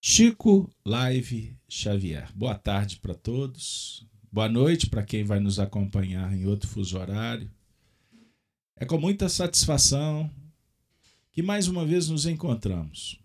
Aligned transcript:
Chico 0.00 0.70
Live 0.84 1.56
Xavier. 1.68 2.30
Boa 2.32 2.54
tarde 2.54 2.98
para 2.98 3.14
todos. 3.14 4.06
Boa 4.30 4.48
noite 4.48 4.88
para 4.88 5.02
quem 5.02 5.24
vai 5.24 5.40
nos 5.40 5.58
acompanhar 5.58 6.32
em 6.32 6.46
outro 6.46 6.68
fuso 6.68 6.96
horário. 6.96 7.50
É 8.76 8.86
com 8.86 8.96
muita 8.96 9.28
satisfação 9.28 10.30
que 11.32 11.42
mais 11.42 11.66
uma 11.66 11.84
vez 11.84 12.08
nos 12.08 12.26
encontramos 12.26 13.20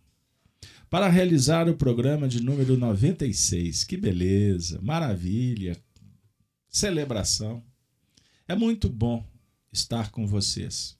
para 0.89 1.09
realizar 1.09 1.69
o 1.69 1.77
programa 1.77 2.27
de 2.27 2.41
número 2.41 2.75
96. 2.75 3.83
Que 3.83 3.95
beleza, 3.95 4.81
maravilha, 4.81 5.77
celebração. 6.67 7.63
É 8.47 8.55
muito 8.55 8.89
bom 8.89 9.23
estar 9.71 10.09
com 10.09 10.25
vocês, 10.25 10.97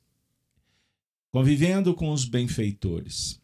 convivendo 1.32 1.96
com 1.96 2.12
os 2.12 2.26
benfeitores. 2.26 3.43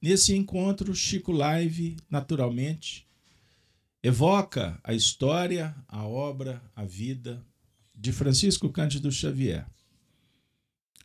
Nesse 0.00 0.34
encontro, 0.34 0.94
Chico 0.94 1.30
Live, 1.30 1.96
naturalmente, 2.08 3.06
evoca 4.02 4.80
a 4.82 4.94
história, 4.94 5.76
a 5.86 6.06
obra, 6.06 6.62
a 6.74 6.84
vida 6.84 7.46
de 7.94 8.10
Francisco 8.10 8.70
Cândido 8.70 9.12
Xavier, 9.12 9.68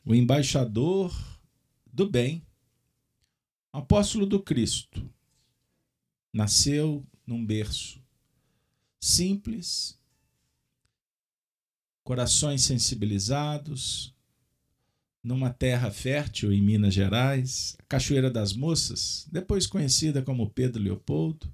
o 0.05 0.15
embaixador 0.15 1.13
do 1.85 2.09
bem, 2.09 2.45
apóstolo 3.73 4.25
do 4.25 4.41
Cristo. 4.41 5.11
Nasceu 6.31 7.05
num 7.27 7.45
berço 7.45 8.01
simples, 9.05 9.99
corações 12.01 12.63
sensibilizados, 12.63 14.14
numa 15.25 15.49
terra 15.49 15.89
fértil 15.89 16.53
em 16.53 16.61
Minas 16.61 16.93
Gerais, 16.93 17.75
Cachoeira 17.89 18.29
das 18.29 18.53
Moças, 18.53 19.27
depois 19.31 19.65
conhecida 19.65 20.21
como 20.21 20.51
Pedro 20.51 20.83
Leopoldo, 20.83 21.51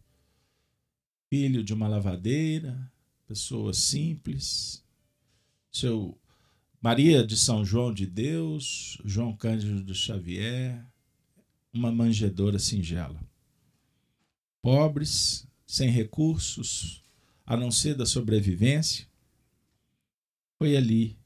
filho 1.29 1.63
de 1.63 1.73
uma 1.73 1.87
lavadeira, 1.87 2.91
pessoa 3.25 3.73
simples, 3.73 4.83
seu 5.71 6.19
Maria 6.81 7.25
de 7.25 7.37
São 7.37 7.63
João 7.63 7.93
de 7.93 8.05
Deus, 8.05 8.97
João 9.05 9.33
Cândido 9.33 9.81
de 9.81 9.95
Xavier, 9.95 10.85
uma 11.71 11.93
manjedora 11.93 12.59
singela. 12.59 13.23
Pobres, 14.61 15.47
sem 15.65 15.89
recursos, 15.89 17.05
a 17.45 17.55
não 17.55 17.71
ser 17.71 17.95
da 17.95 18.05
sobrevivência, 18.05 19.07
foi 20.59 20.75
ali 20.75 21.17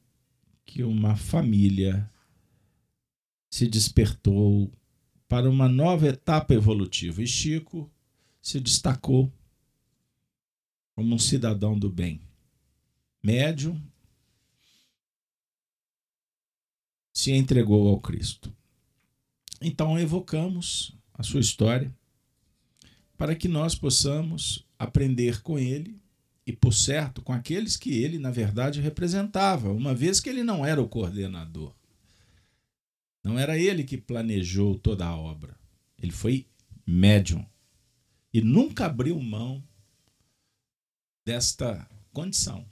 que 0.64 0.84
uma 0.84 1.16
família 1.16 2.08
se 3.56 3.66
despertou 3.66 4.70
para 5.26 5.48
uma 5.48 5.66
nova 5.66 6.08
etapa 6.08 6.52
evolutiva 6.52 7.22
e 7.22 7.26
Chico 7.26 7.90
se 8.42 8.60
destacou 8.60 9.32
como 10.94 11.14
um 11.14 11.18
cidadão 11.18 11.78
do 11.78 11.88
bem. 11.88 12.20
Médium 13.22 13.80
se 17.14 17.32
entregou 17.32 17.88
ao 17.88 17.98
Cristo. 17.98 18.54
Então 19.62 19.98
evocamos 19.98 20.94
a 21.14 21.22
sua 21.22 21.40
história 21.40 21.90
para 23.16 23.34
que 23.34 23.48
nós 23.48 23.74
possamos 23.74 24.66
aprender 24.78 25.40
com 25.40 25.58
ele 25.58 25.98
e, 26.46 26.52
por 26.52 26.74
certo, 26.74 27.22
com 27.22 27.32
aqueles 27.32 27.74
que 27.78 27.90
ele, 27.90 28.18
na 28.18 28.30
verdade, 28.30 28.82
representava, 28.82 29.72
uma 29.72 29.94
vez 29.94 30.20
que 30.20 30.28
ele 30.28 30.44
não 30.44 30.62
era 30.64 30.82
o 30.82 30.86
coordenador. 30.86 31.74
Não 33.26 33.36
era 33.36 33.58
ele 33.58 33.82
que 33.82 33.96
planejou 33.98 34.78
toda 34.78 35.04
a 35.04 35.16
obra. 35.16 35.58
Ele 35.98 36.12
foi 36.12 36.46
médium. 36.86 37.44
E 38.32 38.40
nunca 38.40 38.86
abriu 38.86 39.20
mão 39.20 39.66
desta 41.24 41.90
condição. 42.12 42.64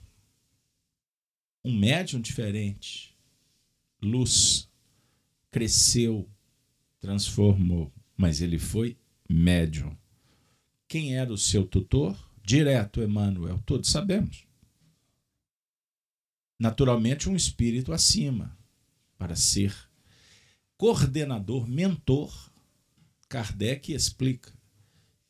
Um 1.61 1.77
médium 1.77 2.21
diferente. 2.21 3.13
Luz. 4.01 4.71
Cresceu, 5.51 6.25
transformou. 7.01 7.91
Mas 8.15 8.39
ele 8.39 8.57
foi 8.57 8.97
médium. 9.29 9.93
Quem 10.87 11.17
era 11.17 11.33
o 11.33 11.37
seu 11.37 11.67
tutor? 11.67 12.17
Direto, 12.41 13.03
Emmanuel. 13.03 13.61
Todos 13.65 13.89
sabemos. 13.89 14.47
Naturalmente, 16.57 17.27
um 17.27 17.35
espírito 17.35 17.91
acima 17.91 18.57
para 19.17 19.35
ser 19.35 19.93
coordenador, 20.77 21.67
mentor, 21.67 22.51
Kardec 23.27 23.93
explica 23.93 24.53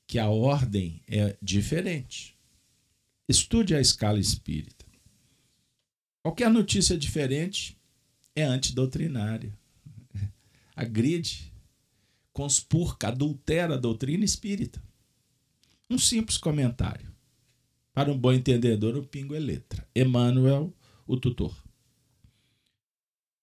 que 0.08 0.20
a 0.20 0.30
ordem 0.30 1.02
é 1.08 1.38
diferente. 1.42 2.38
Estude 3.28 3.76
a 3.76 3.82
escala 3.82 4.20
espírita. 4.20 4.86
Qualquer 6.22 6.50
notícia 6.50 6.98
diferente 6.98 7.78
é 8.36 8.44
antidoutrinária. 8.44 9.58
Agride, 10.76 11.52
conspurca, 12.34 13.08
adultera 13.08 13.76
a 13.76 13.78
doutrina 13.78 14.26
espírita. 14.26 14.82
Um 15.90 15.98
simples 15.98 16.38
comentário. 16.38 17.14
Para 17.94 18.12
um 18.12 18.18
bom 18.18 18.34
entendedor, 18.34 18.98
o 18.98 19.06
pingo 19.06 19.34
é 19.34 19.40
letra. 19.40 19.88
Emmanuel, 19.96 20.74
o 21.08 21.18
tutor. 21.18 21.65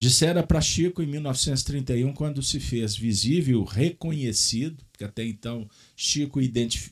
Dissera 0.03 0.45
para 0.45 0.61
Chico 0.61 1.01
em 1.01 1.07
1931, 1.07 2.13
quando 2.13 2.43
se 2.43 2.59
fez 2.59 2.97
visível, 2.97 3.63
reconhecido, 3.63 4.85
porque 4.87 5.05
até 5.05 5.25
então 5.25 5.71
Chico 5.95 6.41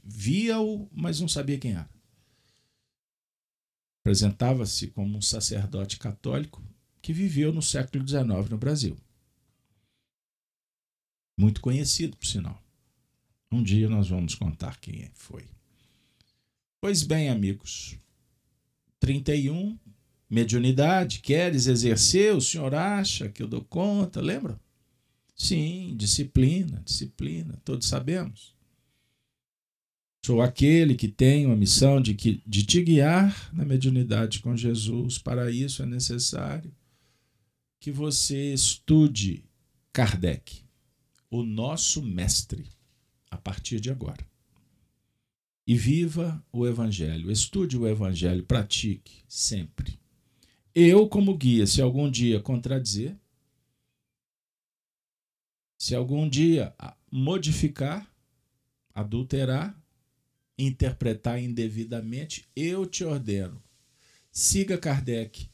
via-o, 0.05 0.89
mas 0.93 1.19
não 1.19 1.27
sabia 1.27 1.59
quem 1.59 1.73
era. 1.73 1.91
Apresentava-se 4.01 4.87
como 4.87 5.19
um 5.19 5.21
sacerdote 5.21 5.99
católico 5.99 6.63
que 7.03 7.13
viveu 7.13 7.53
no 7.53 7.61
século 7.61 8.07
XIX 8.07 8.49
no 8.49 8.57
Brasil. 8.57 8.97
Muito 11.37 11.61
conhecido, 11.61 12.17
por 12.17 12.27
sinal. 12.27 12.63
Um 13.51 13.61
dia 13.61 13.89
nós 13.89 14.09
vamos 14.09 14.37
contar 14.37 14.79
quem 14.79 15.11
foi. 15.15 15.45
Pois 16.81 17.03
bem, 17.03 17.29
amigos, 17.29 17.99
31 19.01 19.77
mediunidade, 20.31 21.19
queres 21.19 21.67
exercer? 21.67 22.35
O 22.35 22.41
senhor 22.41 22.73
acha 22.73 23.29
que 23.29 23.43
eu 23.43 23.49
dou 23.49 23.65
conta? 23.65 24.21
Lembra? 24.21 24.59
Sim, 25.35 25.95
disciplina, 25.97 26.81
disciplina, 26.85 27.61
todos 27.65 27.89
sabemos. 27.89 28.55
Sou 30.25 30.41
aquele 30.41 30.95
que 30.95 31.09
tem 31.09 31.51
a 31.51 31.57
missão 31.57 32.01
de, 32.01 32.15
que, 32.15 32.43
de 32.47 32.63
te 32.65 32.83
guiar 32.83 33.51
na 33.53 33.65
mediunidade 33.65 34.41
com 34.41 34.57
Jesus. 34.57 35.19
Para 35.19 35.51
isso 35.51 35.83
é 35.83 35.87
necessário 35.87 36.73
que 37.81 37.91
você 37.91 38.53
estude 38.53 39.45
Kardec, 39.93 40.63
o 41.31 41.43
nosso 41.43 42.03
mestre, 42.03 42.69
a 43.31 43.39
partir 43.39 43.81
de 43.81 43.91
agora. 43.91 44.25
E 45.67 45.75
viva 45.75 46.45
o 46.53 46.67
Evangelho, 46.67 47.31
estude 47.31 47.79
o 47.79 47.89
Evangelho, 47.89 48.45
pratique 48.45 49.23
sempre 49.27 50.00
eu, 50.81 51.09
como 51.09 51.37
guia, 51.37 51.67
se 51.67 51.83
algum 51.83 52.11
dia 52.11 52.41
contradizer, 52.41 53.17
se 55.79 55.95
algum 55.95 56.29
dia 56.29 56.75
modificar, 57.11 58.11
adulterar, 58.95 59.79
interpretar 60.59 61.43
indevidamente, 61.43 62.49
eu 62.55 62.87
te 62.87 63.05
ordeno. 63.05 63.63
Siga 64.31 64.79
Kardec, 64.79 65.49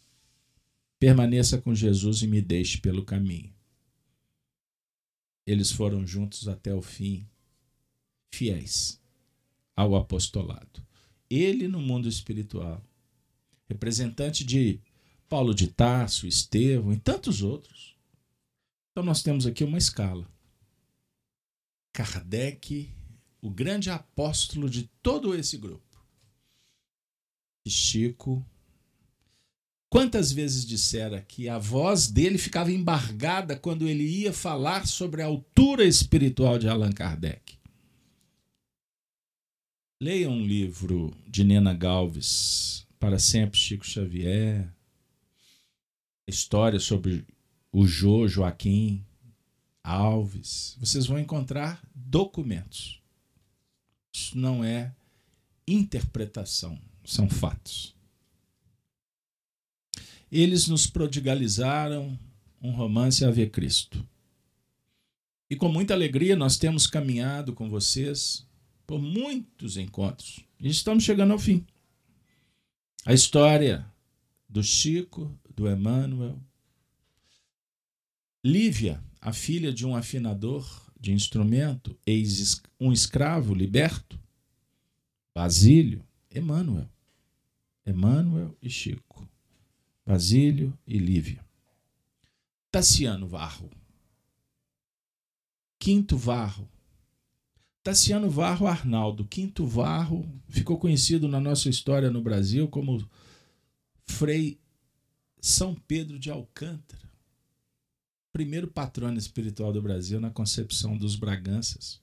permaneça 0.98 1.58
com 1.58 1.74
Jesus 1.74 2.22
e 2.22 2.26
me 2.26 2.42
deixe 2.42 2.78
pelo 2.78 3.04
caminho. 3.04 3.54
Eles 5.46 5.70
foram 5.70 6.06
juntos 6.06 6.48
até 6.48 6.74
o 6.74 6.82
fim, 6.82 7.26
fiéis 8.32 9.00
ao 9.74 9.94
apostolado. 9.94 10.84
Ele 11.30 11.68
no 11.68 11.80
mundo 11.80 12.08
espiritual, 12.08 12.84
representante 13.68 14.44
de 14.44 14.80
Paulo 15.28 15.54
de 15.54 15.68
Tarso, 15.68 16.26
Estevão 16.26 16.92
e 16.92 16.98
tantos 16.98 17.42
outros. 17.42 17.96
Então 18.92 19.04
nós 19.04 19.22
temos 19.22 19.46
aqui 19.46 19.64
uma 19.64 19.78
escala. 19.78 20.26
Kardec, 21.92 22.90
o 23.40 23.50
grande 23.50 23.90
apóstolo 23.90 24.68
de 24.68 24.84
todo 25.02 25.34
esse 25.34 25.56
grupo. 25.56 25.82
Chico, 27.66 28.44
quantas 29.90 30.30
vezes 30.30 30.64
dissera 30.64 31.20
que 31.20 31.48
a 31.48 31.58
voz 31.58 32.08
dele 32.08 32.38
ficava 32.38 32.70
embargada 32.70 33.56
quando 33.56 33.88
ele 33.88 34.04
ia 34.04 34.32
falar 34.32 34.86
sobre 34.86 35.22
a 35.22 35.26
altura 35.26 35.84
espiritual 35.84 36.58
de 36.58 36.68
Allan 36.68 36.92
Kardec? 36.92 37.58
Leia 40.00 40.28
um 40.28 40.44
livro 40.44 41.16
de 41.26 41.42
Nena 41.42 41.72
Galves, 41.72 42.86
Para 43.00 43.18
Sempre 43.18 43.58
Chico 43.58 43.86
Xavier, 43.86 44.75
história 46.26 46.80
sobre 46.80 47.24
o 47.72 47.86
Jô 47.86 48.26
Joaquim, 48.26 49.04
Alves, 49.82 50.76
vocês 50.80 51.06
vão 51.06 51.18
encontrar 51.18 51.80
documentos. 51.94 53.00
Isso 54.12 54.36
não 54.36 54.64
é 54.64 54.92
interpretação, 55.66 56.80
são 57.04 57.28
fatos. 57.28 57.94
Eles 60.30 60.66
nos 60.66 60.86
prodigalizaram 60.86 62.18
um 62.60 62.72
romance 62.72 63.24
a 63.24 63.30
ver 63.30 63.50
Cristo. 63.50 64.04
E 65.48 65.54
com 65.54 65.68
muita 65.68 65.94
alegria 65.94 66.34
nós 66.34 66.56
temos 66.56 66.86
caminhado 66.86 67.52
com 67.52 67.68
vocês 67.68 68.44
por 68.86 69.00
muitos 69.00 69.76
encontros. 69.76 70.40
E 70.58 70.68
estamos 70.68 71.04
chegando 71.04 71.32
ao 71.32 71.38
fim. 71.38 71.64
A 73.04 73.12
história 73.12 73.86
do 74.48 74.62
Chico, 74.64 75.32
do 75.56 75.68
Emmanuel. 75.68 76.38
Lívia, 78.44 79.02
a 79.20 79.32
filha 79.32 79.72
de 79.72 79.86
um 79.86 79.96
afinador 79.96 80.64
de 81.00 81.12
instrumento, 81.12 81.98
ex 82.06 82.62
um 82.78 82.92
escravo 82.92 83.54
liberto. 83.54 84.20
Basílio, 85.34 86.04
Emmanuel. 86.32 86.88
Emmanuel 87.84 88.56
e 88.60 88.68
Chico. 88.68 89.28
Basílio 90.04 90.76
e 90.86 90.98
Lívia. 90.98 91.44
Tassiano 92.70 93.26
Varro. 93.26 93.70
Quinto 95.78 96.16
Varro. 96.16 96.68
Tassiano 97.82 98.28
Varro 98.28 98.66
Arnaldo. 98.66 99.24
Quinto 99.26 99.66
Varro 99.66 100.28
ficou 100.48 100.78
conhecido 100.78 101.26
na 101.28 101.40
nossa 101.40 101.68
história 101.68 102.10
no 102.10 102.20
Brasil 102.20 102.68
como 102.68 103.08
Frei 104.04 104.58
São 105.40 105.74
Pedro 105.74 106.18
de 106.18 106.30
Alcântara. 106.30 107.10
Primeiro 108.32 108.68
patrono 108.68 109.18
espiritual 109.18 109.72
do 109.72 109.80
Brasil 109.80 110.20
na 110.20 110.30
concepção 110.30 110.96
dos 110.96 111.16
Braganças, 111.16 112.00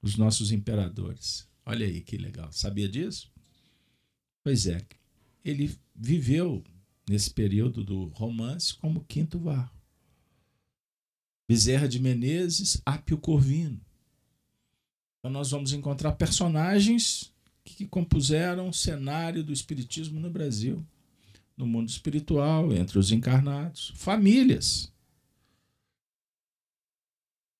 os 0.00 0.16
nossos 0.16 0.52
imperadores. 0.52 1.46
Olha 1.66 1.86
aí 1.86 2.00
que 2.00 2.16
legal. 2.16 2.50
Sabia 2.52 2.88
disso? 2.88 3.30
Pois 4.42 4.66
é. 4.66 4.80
Ele 5.44 5.76
viveu 5.94 6.64
nesse 7.08 7.30
período 7.30 7.84
do 7.84 8.06
romance 8.08 8.74
como 8.74 9.04
Quinto 9.04 9.38
Varro. 9.38 9.70
Bezerra 11.48 11.88
de 11.88 11.98
Menezes, 11.98 12.80
Apio 12.86 13.18
Corvino. 13.18 13.80
Então 15.18 15.30
nós 15.30 15.50
vamos 15.50 15.72
encontrar 15.72 16.12
personagens 16.12 17.32
que 17.64 17.86
compuseram 17.86 18.68
o 18.68 18.74
cenário 18.74 19.44
do 19.44 19.52
espiritismo 19.52 20.18
no 20.18 20.30
Brasil, 20.30 20.84
no 21.60 21.66
mundo 21.66 21.90
espiritual, 21.90 22.72
entre 22.72 22.98
os 22.98 23.12
encarnados, 23.12 23.92
famílias. 23.94 24.90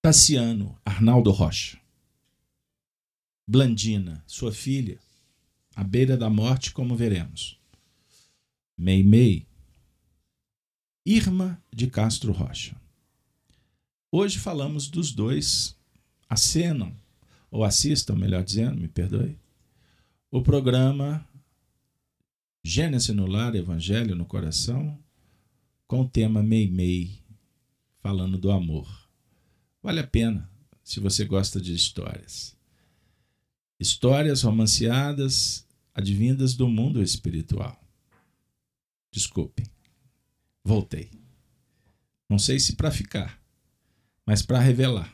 Tassiano, 0.03 0.79
Arnaldo 0.83 1.31
Rocha. 1.31 1.79
Blandina, 3.47 4.25
sua 4.27 4.53
filha, 4.53 4.99
à 5.77 5.85
beira 5.85 6.17
da 6.17 6.31
morte, 6.31 6.73
como 6.73 6.97
veremos. 6.97 7.61
Meimei. 8.77 9.47
Irma 11.05 11.63
de 11.71 11.87
Castro 11.87 12.33
Rocha. 12.33 12.75
Hoje 14.11 14.39
falamos 14.39 14.89
dos 14.89 15.13
dois, 15.13 15.77
acenam, 16.29 16.95
ou 17.51 17.65
assistam, 17.65 18.17
melhor 18.17 18.43
dizendo, 18.43 18.81
me 18.81 18.89
perdoe, 18.89 19.37
o 20.31 20.41
programa 20.41 21.27
Gênesis 22.63 23.15
no 23.15 23.27
Lar, 23.27 23.55
Evangelho 23.55 24.15
no 24.15 24.25
Coração, 24.25 24.99
com 25.87 26.03
o 26.03 26.09
tema 26.09 26.43
Meimei, 26.43 27.23
falando 28.01 28.39
do 28.39 28.51
amor. 28.51 28.89
Vale 29.83 30.01
a 30.01 30.07
pena, 30.07 30.51
se 30.83 31.01
você 31.01 31.25
gosta 31.25 31.61
de 31.61 31.75
histórias. 31.75 32.57
Histórias 33.79 34.43
romanceadas, 34.43 35.67
advindas 35.95 36.55
do 36.55 36.69
mundo 36.69 37.03
espiritual. 37.03 37.83
Desculpem, 39.11 39.67
voltei. 40.63 41.11
Não 42.29 42.39
sei 42.39 42.61
se 42.61 42.77
para 42.77 42.91
ficar 42.91 43.41
mas 44.31 44.43
para 44.43 44.61
revelar 44.61 45.13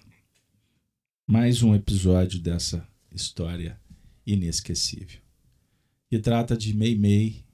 mais 1.26 1.62
um 1.62 1.74
episódio 1.74 2.38
dessa 2.38 2.86
história 3.10 3.80
inesquecível. 4.26 5.25
E 6.10 6.18
trata 6.18 6.56
de 6.56 6.74
Meimei, 6.74 7.44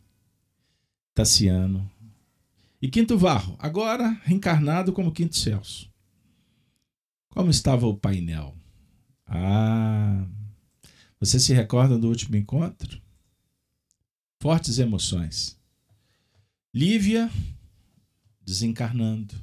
Tassiano 1.15 1.91
e 2.81 2.89
Quinto 2.89 3.17
Varro, 3.17 3.57
agora 3.59 4.11
reencarnado 4.25 4.93
como 4.93 5.13
Quinto 5.13 5.37
Celso. 5.37 5.91
Como 7.31 7.51
estava 7.51 7.87
o 7.87 7.97
painel? 7.97 8.57
Ah, 9.27 10.27
você 11.19 11.39
se 11.39 11.55
recorda 11.55 11.97
do 11.97 12.09
último 12.09 12.37
encontro? 12.37 13.01
Fortes 14.41 14.79
emoções. 14.79 15.59
Lívia 16.75 17.31
desencarnando, 18.45 19.35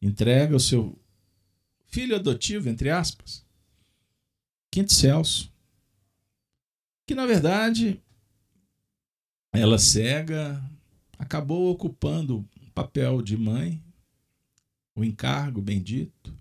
entrega 0.00 0.56
o 0.56 0.60
seu 0.60 0.98
filho 1.86 2.16
adotivo, 2.16 2.68
entre 2.68 2.90
aspas, 2.90 3.44
Quinto 4.70 4.92
Celso, 4.92 5.52
que 7.06 7.14
na 7.14 7.26
verdade 7.26 8.02
ela 9.60 9.78
cega 9.78 10.62
acabou 11.18 11.70
ocupando 11.70 12.38
o 12.38 12.70
papel 12.72 13.22
de 13.22 13.36
mãe, 13.36 13.82
o 14.94 15.04
encargo 15.04 15.60
bendito, 15.60 16.36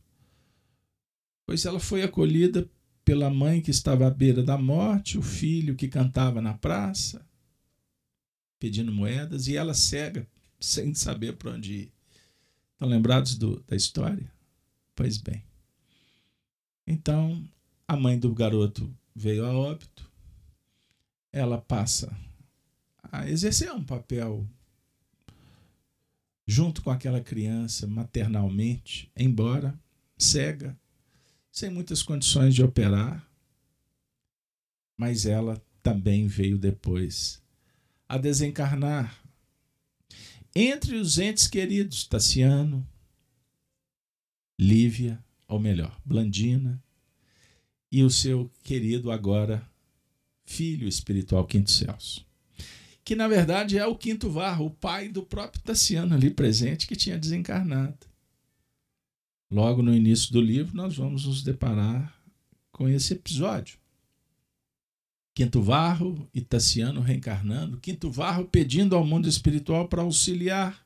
pois 1.46 1.66
ela 1.66 1.80
foi 1.80 2.04
acolhida 2.04 2.70
pela 3.04 3.30
mãe 3.30 3.62
que 3.62 3.72
estava 3.72 4.08
à 4.08 4.10
beira 4.10 4.44
da 4.44 4.58
morte, 4.58 5.18
o 5.18 5.22
filho 5.22 5.76
que 5.76 5.88
cantava 5.88 6.42
na 6.42 6.54
praça, 6.54 7.26
pedindo 8.60 8.92
moedas, 8.92 9.48
e 9.48 9.56
ela 9.56 9.74
cega, 9.74 10.28
sem 10.60 10.94
saber 10.94 11.36
para 11.36 11.52
onde 11.52 11.74
ir. 11.74 11.92
Estão 12.74 12.88
lembrados 12.88 13.38
do, 13.38 13.64
da 13.68 13.76
história? 13.76 14.32
Pois 14.96 15.18
bem. 15.18 15.44
Então, 16.88 17.48
a 17.88 17.96
mãe 17.96 18.18
do 18.18 18.34
garoto 18.34 18.92
veio 19.16 19.46
a 19.46 19.54
óbito. 19.54 20.10
Ela 21.32 21.60
passa 21.60 22.16
a 23.12 23.30
exercer 23.30 23.72
um 23.72 23.84
papel 23.84 24.48
junto 26.48 26.81
com 26.81 26.92
aquela 26.92 27.22
criança 27.22 27.88
maternalmente, 27.88 29.12
embora 29.18 29.78
cega, 30.18 30.78
sem 31.52 31.69
muitas 31.69 32.04
condições 32.04 32.54
de 32.54 32.63
operar, 32.63 33.28
mas 34.98 35.25
ela 35.25 35.62
também 35.82 36.27
veio 36.27 36.58
depois 36.58 37.41
a 38.08 38.18
desencarnar. 38.18 39.22
Entre 40.56 40.96
os 40.96 41.18
entes 41.18 41.48
queridos, 41.48 42.06
Tassiano, 42.06 42.88
Lívia, 44.60 45.24
ou 45.48 45.60
melhor, 45.60 46.00
Blandina, 46.06 46.82
e 47.91 48.03
o 48.03 48.10
seu 48.10 48.51
querido 48.63 49.12
agora 49.12 49.68
filho 50.46 50.88
espiritual 50.88 51.46
Quinto 51.46 51.72
Celso. 51.72 52.25
Que 53.06 53.16
na 53.16 53.28
verdade 53.28 53.78
é 53.78 53.86
o 53.86 53.96
Quinto 53.96 54.30
Varro, 54.30 54.66
o 54.66 54.72
pai 54.72 55.08
do 55.08 55.24
próprio 55.24 55.62
Tassiano 55.62 56.14
ali 56.14 56.30
presente, 56.30 56.88
que 56.88 56.96
tinha 56.96 57.18
desencarnado. 57.18 58.08
Logo 59.50 59.82
no 59.82 59.94
início 59.94 60.34
do 60.34 60.42
livro, 60.42 60.76
nós 60.76 60.98
vamos 60.98 61.26
nos 61.26 61.44
deparar 61.44 62.20
com 62.72 62.90
esse 62.90 63.14
episódio. 63.14 63.78
Quinto 65.34 65.62
Varro 65.62 66.28
e 66.34 66.42
Tassiano 66.42 67.00
reencarnando, 67.00 67.80
Quinto 67.80 68.10
Varro 68.10 68.46
pedindo 68.46 68.96
ao 68.96 69.06
mundo 69.06 69.30
espiritual 69.30 69.88
para 69.88 70.02
auxiliar, 70.02 70.86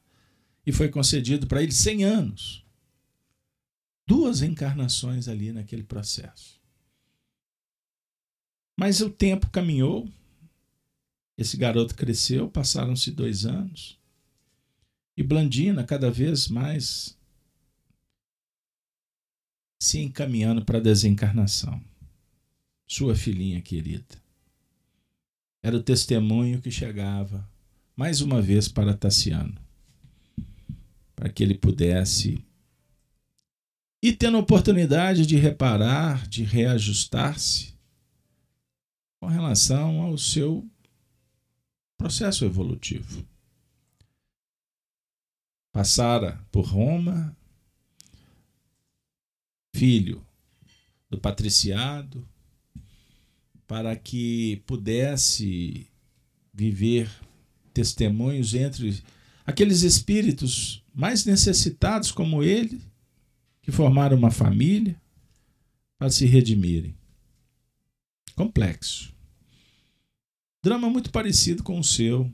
e 0.65 0.71
foi 0.71 0.89
concedido 0.89 1.47
para 1.47 1.63
ele 1.63 1.71
100 1.71 2.03
anos 2.03 2.69
duas 4.09 4.41
encarnações 4.41 5.27
ali 5.27 5.51
naquele 5.51 5.83
processo. 5.83 6.59
Mas 8.75 9.01
o 9.01 9.09
tempo 9.11 9.51
caminhou, 9.51 10.09
esse 11.39 11.55
garoto 11.55 11.95
cresceu, 11.95 12.49
passaram-se 12.49 13.11
dois 13.11 13.45
anos, 13.45 13.97
e 15.15 15.23
Blandina 15.23 15.85
cada 15.85 16.11
vez 16.11 16.49
mais 16.49 17.17
se 19.81 19.99
encaminhando 19.99 20.65
para 20.65 20.79
a 20.79 20.81
desencarnação. 20.81 21.81
Sua 22.85 23.15
filhinha 23.15 23.61
querida. 23.61 24.21
Era 25.63 25.77
o 25.77 25.83
testemunho 25.83 26.61
que 26.61 26.69
chegava 26.69 27.49
mais 27.95 28.19
uma 28.19 28.41
vez 28.41 28.67
para 28.67 28.93
Tassiano, 28.93 29.55
para 31.15 31.29
que 31.29 31.41
ele 31.41 31.55
pudesse 31.55 32.43
e 34.03 34.11
tendo 34.11 34.35
a 34.35 34.41
oportunidade 34.41 35.25
de 35.25 35.37
reparar, 35.37 36.27
de 36.27 36.43
reajustar-se 36.43 37.73
com 39.21 39.27
relação 39.27 40.01
ao 40.01 40.17
seu 40.17 40.69
processo 41.99 42.45
evolutivo. 42.45 43.27
Passara 45.73 46.41
por 46.49 46.65
Roma, 46.65 47.37
filho 49.75 50.25
do 51.09 51.19
patriciado, 51.19 52.25
para 53.67 53.95
que 53.97 54.63
pudesse 54.65 55.87
viver 56.53 57.11
testemunhos 57.73 58.53
entre 58.53 59.03
aqueles 59.45 59.81
espíritos 59.81 60.81
mais 60.93 61.25
necessitados 61.25 62.13
como 62.13 62.41
ele, 62.41 62.81
que 63.61 63.73
formaram 63.73 64.17
uma 64.17 64.31
família 64.31 64.99
para 65.97 66.09
se 66.09 66.25
redimirem. 66.25 66.95
Complexo. 68.35 69.18
Drama 70.61 70.89
muito 70.89 71.11
parecido 71.11 71.63
com 71.63 71.79
o 71.79 71.83
seu, 71.83 72.31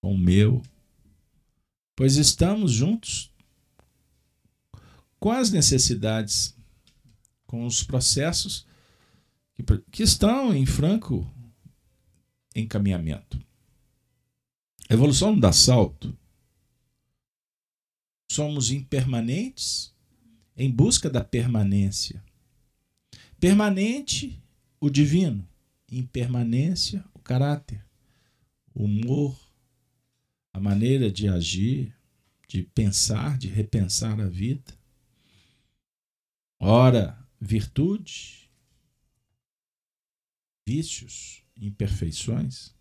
com 0.00 0.14
o 0.14 0.18
meu, 0.18 0.62
pois 1.94 2.16
estamos 2.16 2.72
juntos 2.72 3.30
com 5.18 5.30
as 5.30 5.50
necessidades, 5.50 6.56
com 7.46 7.66
os 7.66 7.82
processos 7.82 8.66
que, 9.54 9.62
que 9.90 10.02
estão 10.02 10.54
em 10.54 10.64
franco 10.64 11.30
encaminhamento. 12.54 13.38
A 14.88 14.94
evolução 14.94 15.32
não 15.32 15.40
dá 15.40 15.52
salto. 15.52 16.16
Somos 18.30 18.70
impermanentes 18.70 19.94
em 20.56 20.70
busca 20.70 21.10
da 21.10 21.22
permanência. 21.22 22.22
Permanente, 23.38 24.42
o 24.80 24.88
divino. 24.88 25.46
Impermanência, 25.90 27.04
o 27.14 27.18
caráter, 27.18 27.84
o 28.74 28.84
humor, 28.84 29.38
a 30.52 30.60
maneira 30.60 31.10
de 31.10 31.28
agir, 31.28 31.96
de 32.46 32.62
pensar, 32.62 33.38
de 33.38 33.48
repensar 33.48 34.20
a 34.20 34.28
vida. 34.28 34.78
Ora, 36.60 37.18
virtude, 37.40 38.50
vícios, 40.66 41.42
imperfeições. 41.56 42.74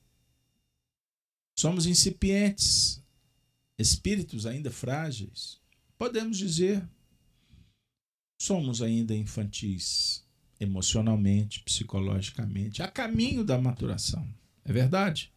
Somos 1.58 1.86
incipientes, 1.86 3.02
espíritos 3.78 4.46
ainda 4.46 4.70
frágeis. 4.70 5.62
Podemos 5.98 6.38
dizer, 6.38 6.88
somos 8.40 8.82
ainda 8.82 9.16
infantis 9.16 10.27
emocionalmente, 10.60 11.62
psicologicamente, 11.62 12.82
a 12.82 12.88
caminho 12.88 13.44
da 13.44 13.60
maturação. 13.60 14.28
É 14.66 14.74
verdade? 14.74 15.32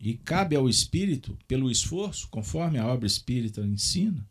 E 0.00 0.14
cabe 0.14 0.54
ao 0.54 0.68
espírito, 0.68 1.36
pelo 1.46 1.70
esforço, 1.70 2.28
conforme 2.28 2.78
a 2.78 2.86
obra 2.86 3.06
espírita 3.06 3.60
ensina, 3.62 4.28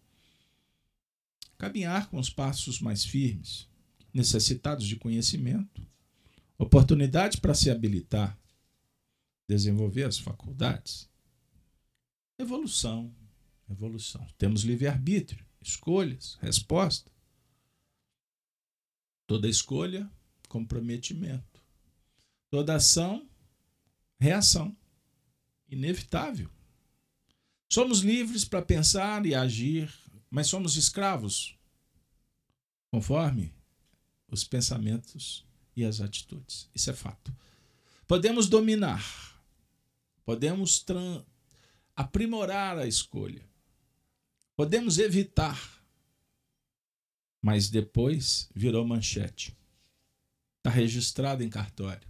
caminhar 1.57 2.09
com 2.09 2.19
os 2.19 2.29
passos 2.29 2.79
mais 2.79 3.03
firmes, 3.03 3.67
necessitados 4.13 4.86
de 4.86 4.95
conhecimento, 4.95 5.86
oportunidade 6.57 7.39
para 7.39 7.53
se 7.53 7.69
habilitar, 7.69 8.38
desenvolver 9.47 10.03
as 10.03 10.17
faculdades. 10.17 11.09
Evolução, 12.39 13.13
evolução. 13.69 14.25
Temos 14.38 14.62
livre-arbítrio, 14.63 15.45
escolhas, 15.62 16.38
resposta. 16.41 17.12
Toda 19.27 19.48
escolha, 19.48 20.10
comprometimento. 20.48 21.62
Toda 22.50 22.75
ação, 22.75 23.29
reação. 24.19 24.75
Inevitável. 25.69 26.50
Somos 27.69 28.00
livres 28.00 28.46
para 28.46 28.62
pensar 28.62 29.25
e 29.25 29.36
agir, 29.36 29.93
mas 30.29 30.48
somos 30.48 30.77
escravos 30.77 31.57
conforme 32.89 33.53
os 34.29 34.43
pensamentos 34.43 35.46
e 35.75 35.84
as 35.84 36.00
atitudes. 36.01 36.69
Isso 36.74 36.89
é 36.89 36.93
fato. 36.93 37.36
Podemos 38.07 38.48
dominar, 38.48 39.03
podemos 40.25 40.86
aprimorar 41.96 42.77
a 42.77 42.88
escolha, 42.88 43.46
podemos 44.55 44.98
evitar, 44.98 45.76
mas 47.41 47.70
depois 47.70 48.50
virou 48.53 48.86
manchete. 48.86 49.58
Está 50.58 50.70
registrado 50.70 51.41
em 51.44 51.50
cartório. 51.50 52.06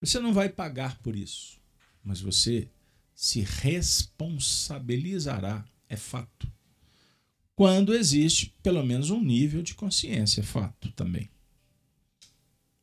Você 0.00 0.18
não 0.20 0.32
vai 0.32 0.48
pagar 0.48 0.98
por 1.00 1.14
isso, 1.16 1.60
mas 2.02 2.20
você 2.20 2.70
se 3.14 3.40
responsabilizará, 3.40 5.64
é 5.88 5.96
fato. 5.96 6.50
Quando 7.56 7.92
existe 7.92 8.54
pelo 8.62 8.84
menos 8.84 9.10
um 9.10 9.20
nível 9.20 9.60
de 9.62 9.74
consciência, 9.74 10.40
é 10.40 10.44
fato 10.44 10.92
também. 10.92 11.28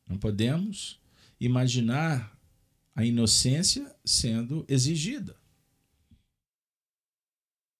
Não 0.06 0.18
podemos 0.18 1.00
imaginar 1.40 2.38
a 2.94 3.02
inocência 3.04 3.96
sendo 4.04 4.66
exigida. 4.68 5.34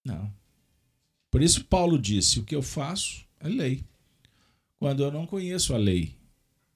Não. 0.03 0.35
Por 1.31 1.43
isso, 1.43 1.67
Paulo 1.67 1.99
disse: 1.99 2.41
o 2.41 2.45
que 2.45 2.55
eu 2.55 2.63
faço 2.63 3.26
é 3.47 3.49
lei. 3.49 3.85
Quando 4.79 5.03
eu 5.03 5.11
não 5.11 5.27
conheço 5.27 5.75
a 5.75 5.79
lei, 5.79 6.15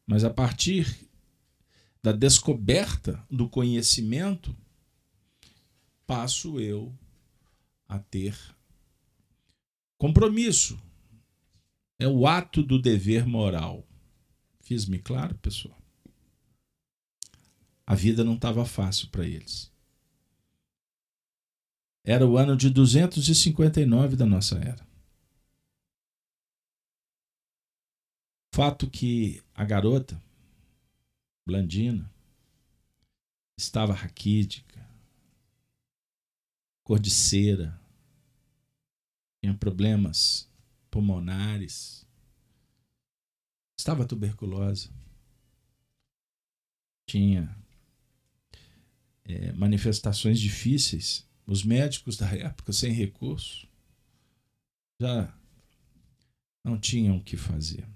mas 0.07 0.25
a 0.25 0.31
partir 0.31 1.09
da 2.03 2.13
descoberta 2.13 3.23
do 3.31 3.49
conhecimento, 3.49 4.57
passo 6.07 6.59
eu 6.59 6.97
a 7.87 7.99
ter 7.99 8.37
compromisso. 9.99 10.79
É 11.99 12.09
o 12.09 12.27
ato 12.27 12.63
do 12.63 12.81
dever 12.81 13.27
moral. 13.27 13.87
Fiz-me 14.61 14.99
claro, 14.99 15.35
pessoal? 15.37 15.77
A 17.87 17.95
vida 17.95 18.25
não 18.25 18.35
estava 18.35 18.65
fácil 18.65 19.09
para 19.09 19.27
eles. 19.27 19.71
Era 22.03 22.27
o 22.27 22.39
ano 22.39 22.57
de 22.57 22.71
259 22.71 24.17
da 24.17 24.25
nossa 24.25 24.57
era. 24.59 24.90
Fato 28.53 28.91
que 28.91 29.43
a 29.55 29.65
garota, 29.65 30.21
Blandina, 31.47 32.11
estava 33.57 33.93
raquídica, 33.93 34.89
cera, 37.09 37.81
tinha 39.41 39.55
problemas 39.55 40.51
pulmonares, 40.91 42.05
estava 43.79 44.05
tuberculosa, 44.05 44.91
tinha 47.07 47.57
é, 49.25 49.53
manifestações 49.53 50.41
difíceis. 50.41 51.29
Os 51.47 51.65
médicos 51.65 52.17
da 52.17 52.29
época, 52.31 52.73
sem 52.73 52.93
recurso, 52.93 53.69
já 55.01 55.33
não 56.65 56.79
tinham 56.79 57.17
o 57.17 57.25
que 57.25 57.37
fazer. 57.37 57.89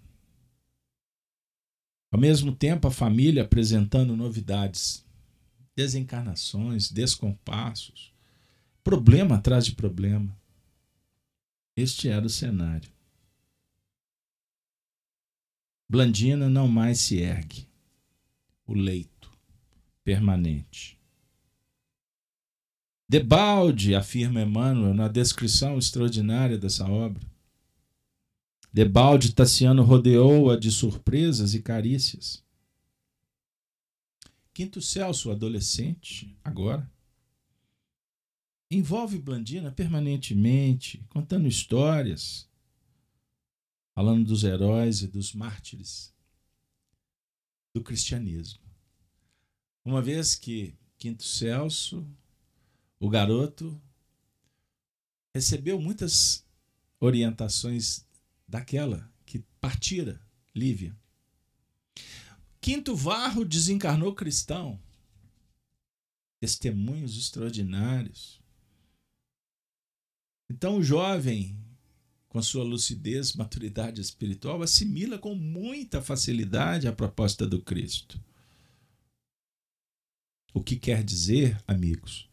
Ao 2.14 2.20
mesmo 2.20 2.54
tempo, 2.54 2.86
a 2.86 2.92
família 2.92 3.42
apresentando 3.42 4.16
novidades, 4.16 5.04
desencarnações, 5.74 6.88
descompassos, 6.88 8.14
problema 8.84 9.34
atrás 9.34 9.66
de 9.66 9.74
problema. 9.74 10.32
Este 11.76 12.08
era 12.08 12.24
o 12.24 12.30
cenário. 12.30 12.88
Blandina 15.88 16.48
não 16.48 16.68
mais 16.68 17.00
se 17.00 17.18
ergue. 17.18 17.66
O 18.64 18.74
leito 18.74 19.36
permanente. 20.04 20.96
Debalde, 23.08 23.96
afirma 23.96 24.40
Emmanuel 24.40 24.94
na 24.94 25.08
descrição 25.08 25.78
extraordinária 25.78 26.56
dessa 26.56 26.88
obra. 26.88 27.33
Debalde 28.74 29.32
Tassiano 29.32 29.84
rodeou-a 29.84 30.58
de 30.58 30.68
surpresas 30.68 31.54
e 31.54 31.62
carícias. 31.62 32.42
Quinto 34.52 34.82
Celso, 34.82 35.30
adolescente, 35.30 36.36
agora, 36.42 36.90
envolve 38.68 39.16
Blandina 39.20 39.70
permanentemente, 39.70 41.06
contando 41.08 41.46
histórias, 41.46 42.50
falando 43.94 44.26
dos 44.26 44.42
heróis 44.42 45.02
e 45.02 45.06
dos 45.06 45.32
mártires 45.32 46.12
do 47.72 47.80
cristianismo. 47.80 48.64
Uma 49.84 50.02
vez 50.02 50.34
que 50.34 50.74
Quinto 50.98 51.22
Celso, 51.22 52.04
o 52.98 53.08
garoto, 53.08 53.80
recebeu 55.32 55.80
muitas 55.80 56.44
orientações 56.98 58.03
daquela 58.54 59.12
que 59.26 59.40
partira, 59.60 60.24
Lívia. 60.54 60.96
Quinto 62.60 62.94
Varro 62.94 63.44
desencarnou 63.44 64.14
cristão. 64.14 64.80
Testemunhos 66.40 67.18
extraordinários. 67.18 68.40
Então 70.48 70.76
o 70.76 70.84
jovem 70.84 71.60
com 72.28 72.40
sua 72.40 72.62
lucidez, 72.62 73.32
maturidade 73.32 74.00
espiritual, 74.00 74.62
assimila 74.62 75.18
com 75.18 75.34
muita 75.34 76.00
facilidade 76.00 76.86
a 76.86 76.92
proposta 76.92 77.44
do 77.44 77.60
Cristo. 77.60 78.22
O 80.52 80.62
que 80.62 80.76
quer 80.76 81.02
dizer, 81.02 81.60
amigos, 81.66 82.30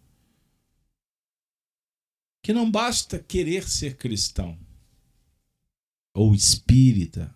que 2.44 2.54
não 2.54 2.70
basta 2.70 3.18
querer 3.18 3.68
ser 3.68 3.98
cristão 3.98 4.60
ou 6.14 6.34
espírita, 6.34 7.34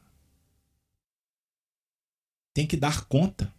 tem 2.54 2.66
que 2.66 2.78
dar 2.78 3.06
conta. 3.06 3.54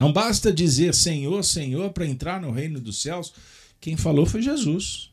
Não 0.00 0.12
basta 0.12 0.52
dizer 0.52 0.94
Senhor, 0.94 1.42
Senhor 1.44 1.92
para 1.92 2.06
entrar 2.06 2.40
no 2.40 2.50
reino 2.50 2.80
dos 2.80 3.02
céus. 3.02 3.34
Quem 3.80 3.96
falou 3.96 4.24
foi 4.24 4.40
Jesus. 4.40 5.12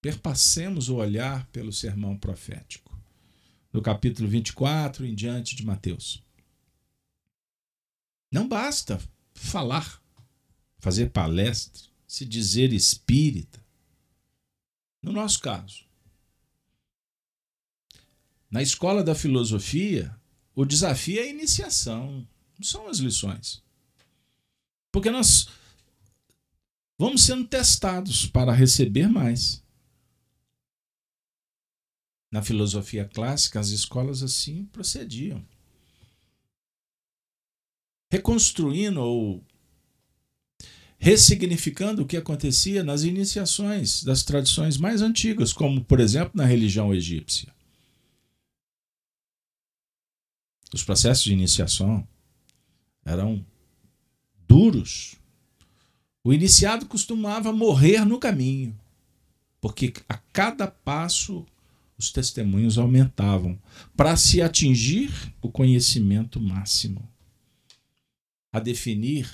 Perpassemos 0.00 0.88
o 0.88 0.96
olhar 0.96 1.46
pelo 1.48 1.72
sermão 1.72 2.16
profético, 2.16 2.98
no 3.70 3.82
capítulo 3.82 4.28
24 4.28 5.04
em 5.04 5.14
diante 5.14 5.54
de 5.54 5.64
Mateus. 5.64 6.22
Não 8.32 8.48
basta 8.48 8.98
falar, 9.34 10.00
fazer 10.78 11.10
palestra, 11.10 11.90
se 12.06 12.24
dizer 12.24 12.72
espírita. 12.72 13.62
No 15.02 15.12
nosso 15.12 15.40
caso, 15.40 15.84
na 18.50 18.60
escola 18.60 19.04
da 19.04 19.14
filosofia, 19.14 20.14
o 20.54 20.64
desafio 20.64 21.20
é 21.20 21.22
a 21.22 21.28
iniciação, 21.28 22.26
não 22.58 22.64
são 22.64 22.88
as 22.88 22.98
lições. 22.98 23.62
Porque 24.90 25.10
nós 25.10 25.48
vamos 26.98 27.22
sendo 27.22 27.46
testados 27.46 28.26
para 28.26 28.52
receber 28.52 29.08
mais. 29.08 29.62
Na 32.30 32.42
filosofia 32.42 33.04
clássica, 33.04 33.60
as 33.60 33.68
escolas 33.68 34.22
assim 34.22 34.64
procediam. 34.66 35.44
Reconstruindo 38.10 39.00
ou 39.00 39.44
ressignificando 40.98 42.02
o 42.02 42.06
que 42.06 42.16
acontecia 42.16 42.84
nas 42.84 43.04
iniciações 43.04 44.04
das 44.04 44.22
tradições 44.22 44.76
mais 44.76 45.00
antigas, 45.00 45.52
como, 45.52 45.82
por 45.84 45.98
exemplo, 45.98 46.32
na 46.34 46.44
religião 46.44 46.92
egípcia. 46.92 47.52
Os 50.72 50.84
processos 50.84 51.24
de 51.24 51.32
iniciação 51.32 52.06
eram 53.04 53.44
duros. 54.46 55.16
O 56.22 56.32
iniciado 56.32 56.86
costumava 56.86 57.52
morrer 57.52 58.04
no 58.04 58.18
caminho, 58.18 58.78
porque 59.60 59.92
a 60.08 60.16
cada 60.16 60.66
passo 60.66 61.46
os 61.98 62.10
testemunhos 62.10 62.78
aumentavam 62.78 63.58
para 63.96 64.16
se 64.16 64.40
atingir 64.40 65.12
o 65.42 65.50
conhecimento 65.50 66.40
máximo. 66.40 67.06
A 68.52 68.58
definir 68.58 69.30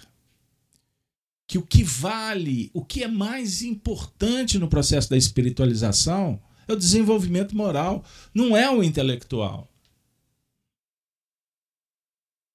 que 1.47 1.59
o 1.59 1.62
que 1.62 1.85
vale, 1.85 2.71
o 2.75 2.85
que 2.85 3.05
é 3.05 3.09
mais 3.09 3.62
importante 3.62 4.59
no 4.59 4.69
processo 4.69 5.09
da 5.09 5.16
espiritualização 5.16 6.40
é 6.66 6.73
o 6.73 6.76
desenvolvimento 6.76 7.57
moral, 7.57 8.05
não 8.35 8.57
é 8.57 8.69
o 8.69 8.83
intelectual. 8.83 9.69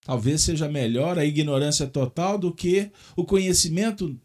Talvez 0.03 0.41
seja 0.41 0.67
melhor 0.67 1.17
a 1.17 1.25
ignorância 1.25 1.87
total 1.87 2.37
do 2.37 2.53
que 2.53 2.91
o 3.15 3.23
conhecimento 3.23 4.19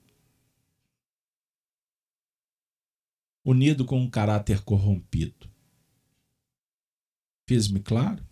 unido 3.44 3.84
com 3.84 4.00
um 4.00 4.10
caráter 4.10 4.62
corrompido. 4.62 5.48
Fiz-me 7.48 7.78
claro? 7.80 8.26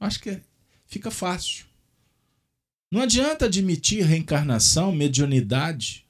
Acho 0.00 0.20
que 0.20 0.42
fica 0.86 1.10
fácil. 1.10 1.66
Não 2.90 3.00
adianta 3.00 3.44
admitir 3.44 4.04
reencarnação, 4.04 4.90
mediunidade. 4.90 6.04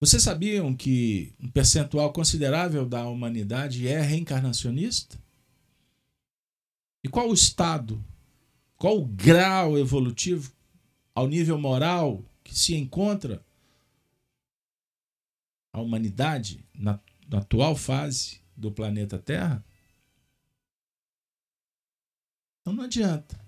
Vocês 0.00 0.22
sabiam 0.22 0.74
que 0.74 1.32
um 1.38 1.48
percentual 1.48 2.12
considerável 2.12 2.84
da 2.84 3.06
humanidade 3.06 3.86
é 3.86 4.00
reencarnacionista? 4.00 5.21
E 7.02 7.08
qual 7.08 7.28
o 7.28 7.34
estado, 7.34 8.02
qual 8.76 8.98
o 8.98 9.06
grau 9.06 9.78
evolutivo 9.78 10.52
ao 11.14 11.26
nível 11.26 11.58
moral 11.58 12.24
que 12.44 12.54
se 12.54 12.74
encontra 12.74 13.44
a 15.72 15.80
humanidade 15.80 16.64
na 16.74 16.98
na 17.32 17.38
atual 17.38 17.74
fase 17.74 18.40
do 18.54 18.70
planeta 18.70 19.18
Terra, 19.18 19.64
então 22.60 22.74
não 22.74 22.84
adianta 22.84 23.40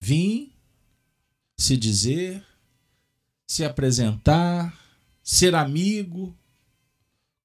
vir, 0.00 0.52
se 1.56 1.76
dizer, 1.76 2.44
se 3.46 3.64
apresentar, 3.64 4.76
ser 5.22 5.54
amigo. 5.54 6.36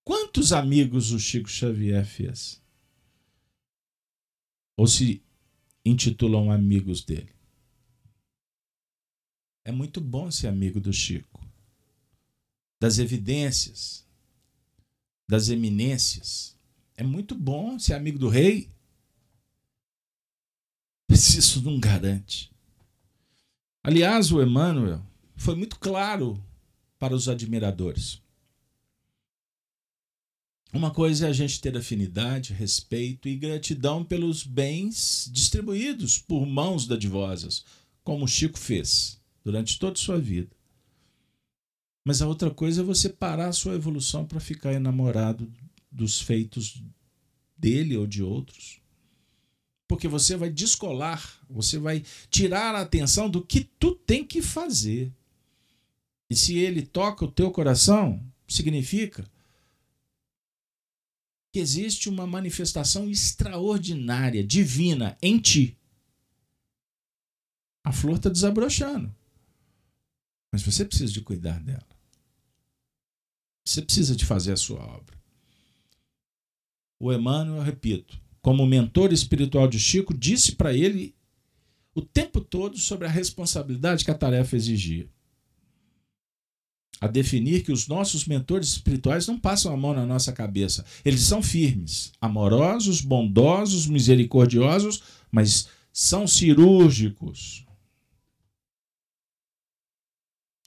Quantos 0.03 0.51
amigos 0.51 1.11
o 1.11 1.19
Chico 1.19 1.49
Xavier 1.49 2.05
fez? 2.05 2.61
Ou 4.79 4.87
se 4.87 5.21
intitulam 5.83 6.49
amigos 6.49 7.03
dele? 7.03 7.35
É 9.65 9.73
muito 9.73 9.99
bom 9.99 10.31
ser 10.31 10.47
amigo 10.47 10.79
do 10.79 10.93
Chico, 10.93 11.45
das 12.79 12.97
evidências, 12.97 14.07
das 15.27 15.49
eminências. 15.49 16.57
É 16.95 17.03
muito 17.03 17.35
bom 17.35 17.77
ser 17.77 17.93
amigo 17.93 18.17
do 18.17 18.29
rei. 18.29 18.71
Mas 21.09 21.35
isso 21.35 21.61
não 21.61 21.77
garante. 21.77 22.49
Aliás, 23.83 24.31
o 24.31 24.41
Emmanuel 24.41 25.05
foi 25.35 25.55
muito 25.55 25.77
claro 25.77 26.41
para 26.97 27.13
os 27.13 27.27
admiradores. 27.27 28.21
Uma 30.71 30.91
coisa 30.91 31.25
é 31.25 31.29
a 31.29 31.33
gente 31.33 31.59
ter 31.59 31.75
afinidade, 31.75 32.53
respeito 32.53 33.27
e 33.27 33.35
gratidão 33.35 34.03
pelos 34.03 34.43
bens 34.43 35.27
distribuídos 35.33 36.19
por 36.19 36.45
mãos 36.45 36.85
dadivosas, 36.85 37.65
como 38.03 38.27
Chico 38.27 38.59
fez 38.59 39.19
durante 39.43 39.79
toda 39.79 39.93
a 39.93 40.01
sua 40.01 40.19
vida. 40.19 40.55
Mas 42.05 42.21
a 42.21 42.27
outra 42.27 42.51
coisa 42.51 42.81
é 42.81 42.83
você 42.83 43.09
parar 43.09 43.47
a 43.47 43.53
sua 43.53 43.73
evolução 43.73 44.25
para 44.25 44.39
ficar 44.39 44.73
enamorado 44.73 45.51
dos 45.91 46.21
feitos 46.21 46.83
dele 47.57 47.97
ou 47.97 48.05
de 48.05 48.21
outros. 48.21 48.79
Porque 49.87 50.07
você 50.07 50.37
vai 50.37 50.51
descolar, 50.51 51.41
você 51.49 51.79
vai 51.79 52.03
tirar 52.29 52.75
a 52.75 52.81
atenção 52.81 53.27
do 53.27 53.43
que 53.43 53.67
tu 53.79 53.95
tem 53.95 54.23
que 54.23 54.39
fazer. 54.39 55.11
E 56.29 56.35
se 56.35 56.59
ele 56.59 56.83
toca 56.83 57.25
o 57.25 57.31
teu 57.31 57.49
coração, 57.49 58.23
significa 58.47 59.27
que 61.51 61.59
existe 61.59 62.09
uma 62.09 62.27
manifestação 62.27 63.09
extraordinária, 63.09 64.43
divina 64.43 65.17
em 65.21 65.39
ti. 65.39 65.77
A 67.83 67.91
flor 67.91 68.17
está 68.17 68.29
desabrochando. 68.29 69.13
Mas 70.51 70.61
você 70.61 70.85
precisa 70.85 71.11
de 71.11 71.21
cuidar 71.21 71.59
dela. 71.59 71.87
Você 73.65 73.81
precisa 73.81 74.15
de 74.15 74.25
fazer 74.25 74.53
a 74.53 74.57
sua 74.57 74.79
obra. 74.79 75.17
O 76.99 77.13
Emmanuel, 77.13 77.61
repito, 77.61 78.19
como 78.41 78.65
mentor 78.65 79.13
espiritual 79.13 79.67
de 79.67 79.79
Chico, 79.79 80.13
disse 80.13 80.53
para 80.53 80.73
ele 80.73 81.15
o 81.93 82.01
tempo 82.01 82.41
todo 82.41 82.77
sobre 82.77 83.07
a 83.07 83.09
responsabilidade 83.09 84.03
que 84.03 84.11
a 84.11 84.17
tarefa 84.17 84.55
exigia. 84.55 85.09
A 87.01 87.07
definir 87.07 87.63
que 87.63 87.71
os 87.71 87.87
nossos 87.87 88.25
mentores 88.25 88.69
espirituais 88.69 89.25
não 89.25 89.39
passam 89.39 89.73
a 89.73 89.77
mão 89.77 89.93
na 89.93 90.05
nossa 90.05 90.33
cabeça. 90.33 90.85
Eles 91.05 91.21
são 91.21 91.41
firmes, 91.41 92.11
amorosos, 92.19 93.01
bondosos, 93.01 93.87
misericordiosos, 93.87 95.01
mas 95.31 95.69
são 95.93 96.27
cirúrgicos 96.27 97.65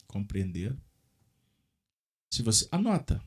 compreender. 0.07 0.77
Se 2.31 2.42
você 2.42 2.68
anota, 2.71 3.23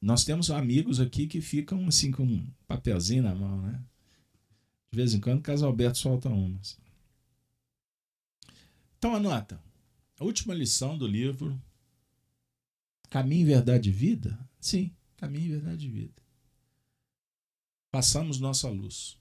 nós 0.00 0.24
temos 0.24 0.50
amigos 0.50 1.00
aqui 1.00 1.26
que 1.26 1.40
ficam 1.40 1.86
assim 1.88 2.10
com 2.10 2.22
um 2.22 2.48
papelzinho 2.66 3.24
na 3.24 3.34
mão, 3.34 3.62
né? 3.62 3.82
De 4.92 4.96
vez 4.96 5.12
em 5.12 5.20
quando, 5.20 5.40
o 5.40 5.42
Casalberto 5.42 5.98
solta 5.98 6.28
umas. 6.28 6.78
Então 8.96 9.14
anota. 9.14 9.60
A 10.18 10.24
última 10.24 10.54
lição 10.54 10.96
do 10.96 11.06
livro 11.06 11.60
Caminho, 13.08 13.46
Verdade 13.46 13.88
e 13.88 13.92
Vida? 13.92 14.38
Sim, 14.60 14.94
Caminho, 15.16 15.50
Verdade 15.52 15.86
e 15.86 15.90
Vida. 15.90 16.22
Passamos 17.90 18.38
nossa 18.38 18.68
luz. 18.68 19.18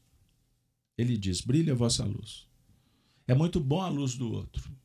Ele 0.97 1.17
diz: 1.17 1.41
brilha 1.41 1.73
a 1.73 1.75
vossa 1.75 2.03
luz. 2.03 2.47
É 3.27 3.33
muito 3.33 3.59
bom 3.59 3.81
a 3.81 3.89
luz 3.89 4.15
do 4.15 4.31
outro. 4.31 4.75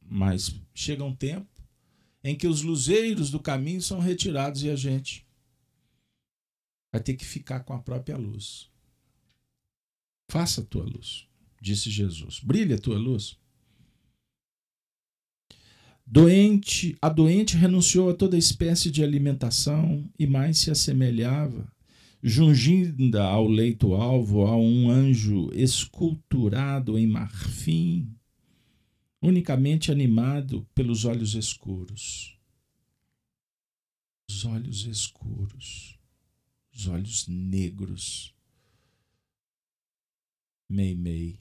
Mas 0.00 0.54
chega 0.74 1.04
um 1.04 1.14
tempo 1.14 1.62
em 2.22 2.36
que 2.36 2.46
os 2.46 2.62
luzeiros 2.62 3.30
do 3.30 3.40
caminho 3.40 3.80
são 3.80 3.98
retirados 3.98 4.62
e 4.62 4.70
a 4.70 4.76
gente 4.76 5.26
vai 6.90 7.02
ter 7.02 7.14
que 7.14 7.24
ficar 7.24 7.60
com 7.60 7.72
a 7.72 7.78
própria 7.78 8.16
luz. 8.16 8.70
Faça 10.30 10.60
a 10.60 10.64
tua 10.64 10.84
luz, 10.84 11.26
disse 11.60 11.90
Jesus. 11.90 12.40
Brilha 12.40 12.76
a 12.76 12.80
tua 12.80 12.98
luz. 12.98 13.38
Doente, 16.10 16.96
a 17.02 17.10
doente 17.10 17.54
renunciou 17.54 18.08
a 18.08 18.14
toda 18.14 18.38
espécie 18.38 18.90
de 18.90 19.04
alimentação 19.04 20.10
e 20.18 20.26
mais 20.26 20.56
se 20.56 20.70
assemelhava, 20.70 21.70
junginda 22.22 23.24
ao 23.24 23.46
leito 23.46 23.92
alvo, 23.92 24.46
a 24.46 24.56
um 24.56 24.88
anjo 24.88 25.50
esculturado 25.52 26.98
em 26.98 27.06
marfim, 27.06 28.10
unicamente 29.20 29.92
animado 29.92 30.66
pelos 30.74 31.04
olhos 31.04 31.34
escuros. 31.34 32.38
Os 34.30 34.46
olhos 34.46 34.86
escuros, 34.86 35.98
os 36.72 36.86
olhos 36.86 37.28
negros. 37.28 38.34
Meimei. 40.70 41.38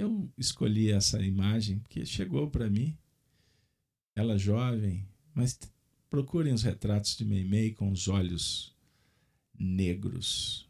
Eu 0.00 0.32
escolhi 0.38 0.90
essa 0.90 1.20
imagem 1.20 1.78
porque 1.78 2.06
chegou 2.06 2.50
para 2.50 2.70
mim, 2.70 2.96
ela 4.16 4.38
jovem, 4.38 5.06
mas 5.34 5.58
procurem 6.08 6.54
os 6.54 6.62
retratos 6.62 7.14
de 7.14 7.22
Meimei 7.22 7.74
com 7.74 7.92
os 7.92 8.08
olhos 8.08 8.74
negros. 9.52 10.66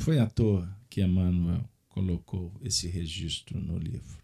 Foi 0.00 0.18
à 0.18 0.28
toa 0.28 0.76
que 0.88 1.00
Emmanuel 1.00 1.64
colocou 1.88 2.52
esse 2.60 2.88
registro 2.88 3.60
no 3.60 3.78
livro. 3.78 4.20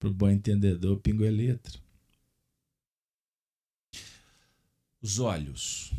Para 0.00 0.08
o 0.08 0.14
bom 0.14 0.30
entendedor, 0.30 0.98
pingo 0.98 1.24
é 1.24 1.30
letra. 1.30 1.80
Os 5.00 5.20
olhos. 5.20 5.92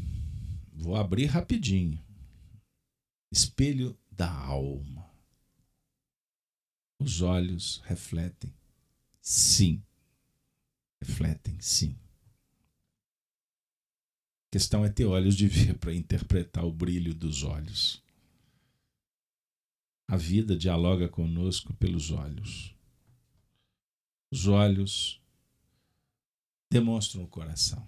Vou 0.74 0.98
abrir 0.98 1.28
rapidinho. 1.28 2.04
Espelho 3.32 3.98
da 4.12 4.30
alma. 4.30 5.13
Os 7.04 7.22
olhos 7.22 7.82
refletem. 7.84 8.54
Sim. 9.22 9.84
Refletem, 11.02 11.60
sim. 11.60 11.98
A 14.48 14.52
questão 14.54 14.86
é 14.86 14.90
ter 14.90 15.06
olhos 15.06 15.36
de 15.36 15.46
ver 15.46 15.78
para 15.80 15.94
interpretar 15.94 16.64
o 16.64 16.72
brilho 16.72 17.14
dos 17.14 17.44
olhos. 17.44 18.02
A 20.08 20.16
vida 20.16 20.56
dialoga 20.56 21.10
conosco 21.10 21.74
pelos 21.74 22.10
olhos. 22.10 22.74
Os 24.32 24.48
olhos 24.48 25.22
demonstram 26.72 27.24
o 27.24 27.28
coração, 27.28 27.86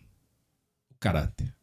o 0.89 0.95
caráter. 0.95 1.55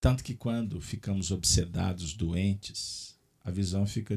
Tanto 0.00 0.22
que 0.22 0.36
quando 0.36 0.80
ficamos 0.80 1.32
obsedados, 1.32 2.14
doentes, 2.14 3.18
a 3.40 3.50
visão 3.50 3.86
fica 3.86 4.16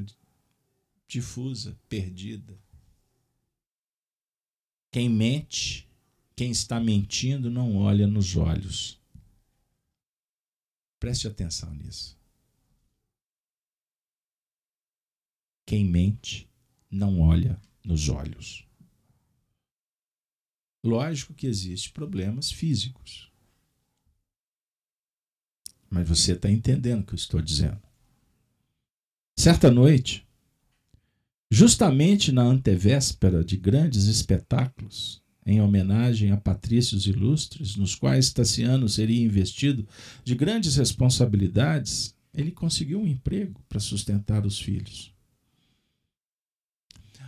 difusa, 1.12 1.78
perdida. 1.90 2.58
Quem 4.90 5.10
mente, 5.10 5.90
quem 6.38 6.52
está 6.52 6.80
mentindo, 6.80 7.52
não 7.52 7.76
olha 7.76 8.08
nos 8.08 8.38
olhos. 8.38 8.98
Preste 10.98 11.28
atenção 11.28 11.74
nisso. 11.76 12.18
Quem 15.66 15.84
mente 15.84 16.50
não 16.90 17.20
olha 17.20 17.62
nos 17.84 18.08
olhos. 18.08 18.66
Lógico 20.82 21.34
que 21.34 21.46
existem 21.46 21.92
problemas 21.92 22.50
físicos. 22.50 23.30
Mas 25.90 26.08
você 26.08 26.32
está 26.32 26.50
entendendo 26.50 27.02
o 27.02 27.06
que 27.06 27.14
eu 27.14 27.18
estou 27.18 27.42
dizendo. 27.42 27.82
Certa 29.38 29.70
noite, 29.70 30.26
justamente 31.54 32.32
na 32.32 32.44
antevéspera 32.44 33.44
de 33.44 33.58
grandes 33.58 34.06
espetáculos, 34.06 35.22
em 35.46 35.60
homenagem 35.60 36.32
a 36.32 36.38
patrícios 36.38 37.06
ilustres, 37.06 37.76
nos 37.76 37.94
quais 37.94 38.32
Tassiano 38.32 38.88
seria 38.88 39.22
investido 39.22 39.86
de 40.24 40.34
grandes 40.34 40.78
responsabilidades, 40.78 42.16
ele 42.34 42.52
conseguiu 42.52 43.02
um 43.02 43.08
emprego 43.08 43.62
para 43.68 43.82
sustentar 43.82 44.46
os 44.46 44.58
filhos. 44.58 45.14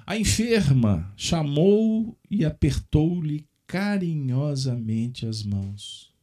A 0.06 0.18
enferma 0.18 1.14
chamou 1.18 2.18
e 2.32 2.46
apertou-lhe 2.46 3.46
carinhosamente 3.68 5.26
as 5.26 5.44
mãos. 5.44 6.14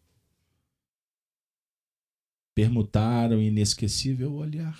Permutaram 2.54 3.42
inesquecível 3.42 4.32
olhar, 4.34 4.78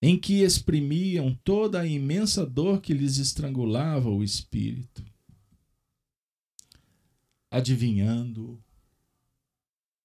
em 0.00 0.18
que 0.18 0.42
exprimiam 0.42 1.34
toda 1.44 1.80
a 1.80 1.86
imensa 1.86 2.44
dor 2.46 2.80
que 2.80 2.92
lhes 2.92 3.18
estrangulava 3.18 4.08
o 4.08 4.22
espírito, 4.22 5.04
adivinhando, 7.50 8.62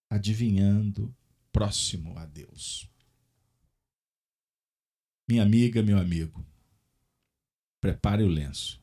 adivinhando 0.10 1.14
próximo 1.52 2.18
a 2.18 2.26
Deus. 2.26 2.90
Minha 5.28 5.44
amiga, 5.44 5.84
meu 5.84 5.98
amigo, 5.98 6.46
Prepare 7.82 8.24
o 8.24 8.28
lenço. 8.28 8.80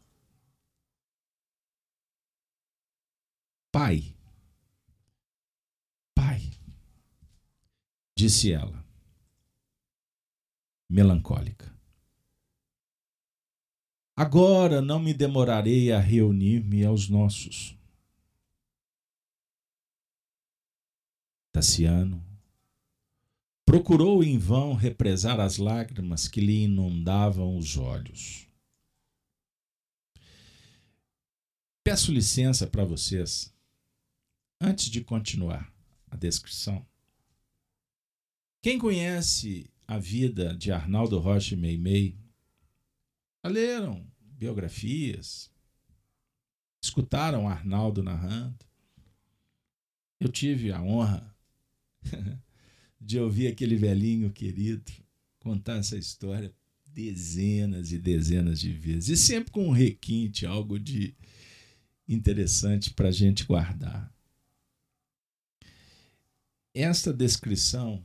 Pai, 3.71 4.16
pai, 6.16 6.40
disse 8.16 8.51
ela, 8.51 8.85
melancólica. 10.88 11.77
Agora 14.16 14.81
não 14.81 14.98
me 14.98 15.14
demorarei 15.14 15.92
a 15.92 16.01
reunir-me 16.01 16.85
aos 16.85 17.09
nossos. 17.09 17.77
Tassiano 21.53 22.24
procurou 23.64 24.24
em 24.24 24.38
vão 24.38 24.74
represar 24.74 25.38
as 25.38 25.59
lágrimas 25.59 26.27
que 26.27 26.40
lhe 26.40 26.64
inundavam 26.64 27.57
os 27.57 27.77
olhos. 27.77 28.48
Peço 31.85 32.11
licença 32.11 32.66
para 32.66 32.85
vocês, 32.85 33.55
antes 34.61 34.87
de 34.87 35.03
continuar 35.05 35.72
a 36.11 36.16
descrição. 36.16 36.87
Quem 38.62 38.79
conhece 38.79 39.70
a 39.88 39.98
vida 39.98 40.55
de 40.55 40.70
Arnaldo 40.70 41.18
Rocha 41.18 41.55
e 41.55 41.57
Meimei, 41.57 42.14
leram 43.42 44.07
biografias, 44.20 45.51
escutaram 46.83 47.48
Arnaldo 47.48 48.03
narrando. 48.03 48.59
Eu 50.20 50.29
tive 50.29 50.70
a 50.70 50.83
honra 50.83 51.35
de 53.01 53.18
ouvir 53.18 53.46
aquele 53.46 53.77
velhinho 53.77 54.31
querido 54.31 54.92
contar 55.40 55.79
essa 55.79 55.96
história 55.96 56.55
dezenas 56.87 57.90
e 57.90 57.98
dezenas 57.98 58.61
de 58.61 58.72
vezes, 58.72 59.09
e 59.09 59.16
sempre 59.16 59.53
com 59.53 59.68
um 59.68 59.72
requinte, 59.72 60.44
algo 60.44 60.79
de 60.79 61.14
interessante 62.07 62.92
para 62.92 63.09
a 63.09 63.12
gente 63.12 63.44
guardar. 63.44 64.12
Esta 66.74 67.12
descrição 67.12 68.05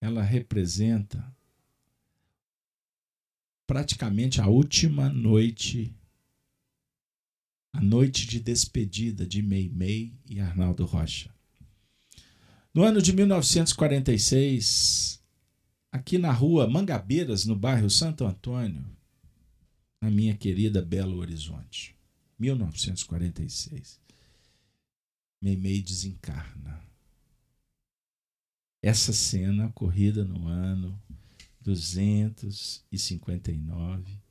ela 0.00 0.22
representa 0.22 1.34
praticamente 3.66 4.40
a 4.40 4.46
última 4.46 5.08
noite, 5.08 5.94
a 7.72 7.80
noite 7.80 8.26
de 8.26 8.38
despedida 8.38 9.26
de 9.26 9.42
Meimei 9.42 10.14
e 10.26 10.40
Arnaldo 10.40 10.84
Rocha. 10.84 11.34
No 12.72 12.82
ano 12.82 13.00
de 13.00 13.12
1946, 13.12 15.22
aqui 15.90 16.18
na 16.18 16.30
rua 16.30 16.68
Mangabeiras, 16.68 17.46
no 17.46 17.56
bairro 17.56 17.88
Santo 17.88 18.24
Antônio, 18.24 18.84
na 20.00 20.10
minha 20.10 20.36
querida 20.36 20.82
Belo 20.82 21.18
Horizonte. 21.18 21.96
1946. 22.38 23.98
Meimei 25.40 25.82
desencarna. 25.82 26.85
Essa 28.86 29.12
cena 29.12 29.66
ocorrida 29.66 30.24
no 30.24 30.46
ano 30.46 30.96
259 31.60 34.22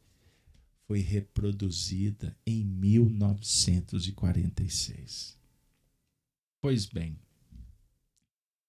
foi 0.87 1.01
reproduzida 1.01 2.33
em 2.47 2.63
1946. 2.63 5.37
Pois 6.61 6.85
bem, 6.85 7.19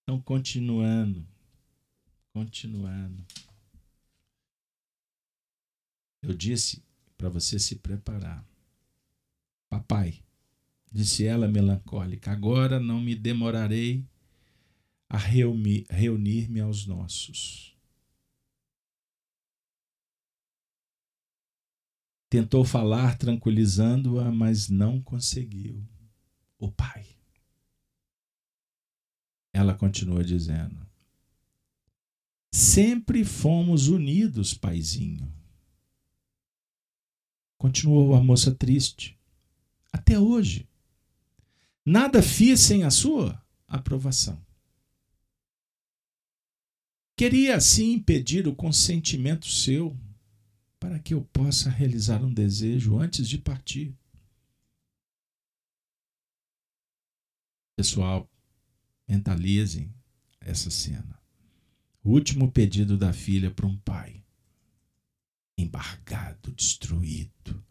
então 0.03 0.19
continuando, 0.19 1.25
continuando. 2.33 3.25
Eu 6.21 6.33
disse 6.33 6.83
para 7.17 7.29
você 7.29 7.57
se 7.57 7.77
preparar. 7.77 8.45
Papai, 9.69 10.21
disse 10.91 11.23
ela 11.23 11.47
melancólica, 11.47 12.29
agora 12.29 12.77
não 12.77 12.99
me 12.99 13.15
demorarei 13.15 14.05
a 15.09 15.17
reunir-me 15.17 16.59
aos 16.59 16.85
nossos. 16.85 17.75
Tentou 22.29 22.65
falar 22.65 23.17
tranquilizando-a, 23.17 24.31
mas 24.31 24.67
não 24.67 25.01
conseguiu. 25.01 25.81
O 26.59 26.71
pai. 26.71 27.15
Ela 29.53 29.73
continua 29.73 30.23
dizendo: 30.23 30.85
Sempre 32.51 33.23
fomos 33.23 33.87
unidos, 33.87 34.53
paizinho. 34.53 35.31
Continuou 37.57 38.15
a 38.15 38.23
moça 38.23 38.53
triste. 38.53 39.17
Até 39.91 40.19
hoje. 40.19 40.67
Nada 41.85 42.21
fiz 42.21 42.59
sem 42.59 42.83
a 42.83 42.91
sua 42.91 43.41
aprovação. 43.67 44.46
Queria 47.17 47.55
assim 47.55 47.93
impedir 47.93 48.47
o 48.47 48.55
consentimento 48.55 49.47
seu 49.47 49.97
para 50.79 50.99
que 50.99 51.15
eu 51.15 51.25
possa 51.25 51.67
realizar 51.67 52.23
um 52.23 52.31
desejo 52.31 52.99
antes 52.99 53.27
de 53.27 53.39
partir. 53.39 53.97
Pessoal, 57.75 58.31
mentalizem 59.07 59.91
essa 60.39 60.69
cena. 60.69 61.19
O 62.03 62.11
último 62.11 62.51
pedido 62.51 62.95
da 62.95 63.11
filha 63.11 63.49
para 63.49 63.65
um 63.65 63.77
pai. 63.79 64.23
Embargado, 65.57 66.51
destruído. 66.51 67.65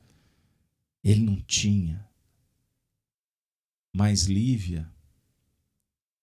Ele 1.04 1.20
não 1.20 1.40
tinha 1.40 2.04
mais 3.94 4.24
Lívia. 4.24 4.92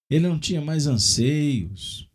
Ele 0.10 0.28
não 0.28 0.38
tinha 0.38 0.60
mais 0.60 0.88
anseios, 0.88 2.12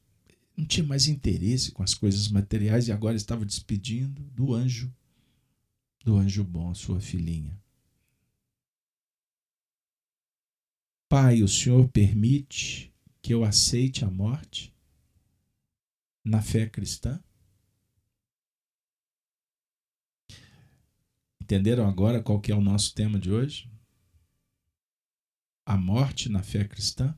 não 0.59 0.67
tinha 0.67 0.85
mais 0.85 1.07
interesse 1.07 1.71
com 1.71 1.85
as 1.85 1.95
coisas 1.95 2.27
materiais 2.27 2.89
e 2.89 2.93
agora 2.93 3.17
estava 3.17 3.47
despedindo 3.47 4.21
do 4.31 4.53
anjo, 4.53 4.93
do 6.05 6.17
anjo 6.17 6.43
bom, 6.43 6.75
sua 6.75 7.01
filhinha. 7.01 7.57
Pai, 11.09 11.45
o 11.45 11.49
Senhor 11.49 11.89
permite 11.89 12.93
que 13.23 13.33
eu 13.33 13.45
aceite 13.45 14.05
a 14.05 14.11
morte 14.11 14.75
na 16.25 16.43
fé 16.43 16.69
cristã? 16.69 17.23
Entenderam 21.41 21.89
agora 21.89 22.21
qual 22.21 22.41
que 22.41 22.51
é 22.51 22.55
o 22.55 22.61
nosso 22.61 22.93
tema 22.95 23.17
de 23.17 23.31
hoje? 23.31 23.71
A 25.65 25.77
morte 25.77 26.29
na 26.29 26.43
fé 26.43 26.67
cristã? 26.67 27.17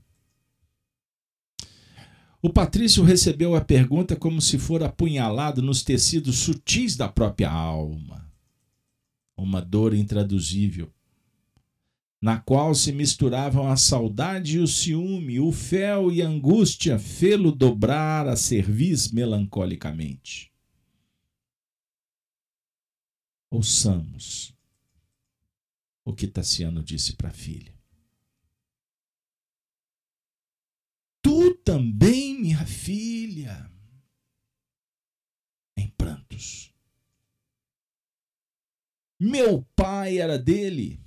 O 2.43 2.51
Patrício 2.51 3.05
recebeu 3.05 3.55
a 3.55 3.61
pergunta 3.61 4.17
como 4.17 4.41
se 4.41 4.59
for 4.59 4.83
apunhalado 4.83 5.61
nos 5.61 5.83
tecidos 5.83 6.39
sutis 6.39 6.97
da 6.97 7.07
própria 7.07 7.51
alma. 7.51 8.33
Uma 9.37 9.61
dor 9.61 9.95
intraduzível, 9.95 10.93
na 12.21 12.39
qual 12.39 12.75
se 12.75 12.93
misturavam 12.93 13.71
a 13.71 13.77
saudade 13.77 14.57
e 14.57 14.59
o 14.59 14.67
ciúme, 14.67 15.39
o 15.39 15.53
fel 15.53 16.11
e 16.11 16.23
a 16.23 16.29
angústia, 16.29 16.99
fê-lo 16.99 17.53
dobrar 17.53 18.27
a 18.27 18.37
cerviz 18.37 19.11
melancolicamente. 19.11 20.51
Ouçamos 23.51 24.55
o 26.05 26.15
que 26.15 26.27
Tassiano 26.27 26.83
disse 26.83 27.17
para 27.17 27.29
a 27.29 27.33
filha. 27.33 27.80
Também, 31.65 32.39
minha 32.41 32.67
filha, 32.67 33.71
em 35.77 35.89
prantos. 35.89 36.73
Meu 39.19 39.63
pai 39.77 40.19
era 40.19 40.39
dele 40.39 41.01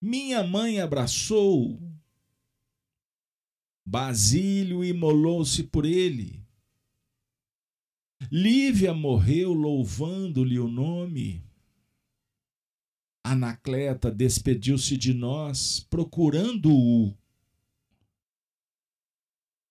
minha 0.00 0.44
mãe 0.44 0.80
abraçou. 0.80 1.80
Basílio 3.84 4.84
imolou-se 4.84 5.64
por 5.64 5.84
ele. 5.84 6.46
Lívia 8.30 8.94
morreu 8.94 9.52
louvando-lhe 9.52 10.58
o 10.58 10.68
nome. 10.68 11.44
Anacleta 13.24 14.10
despediu-se 14.10 14.96
de 14.96 15.12
nós, 15.12 15.80
procurando-o. 15.90 17.16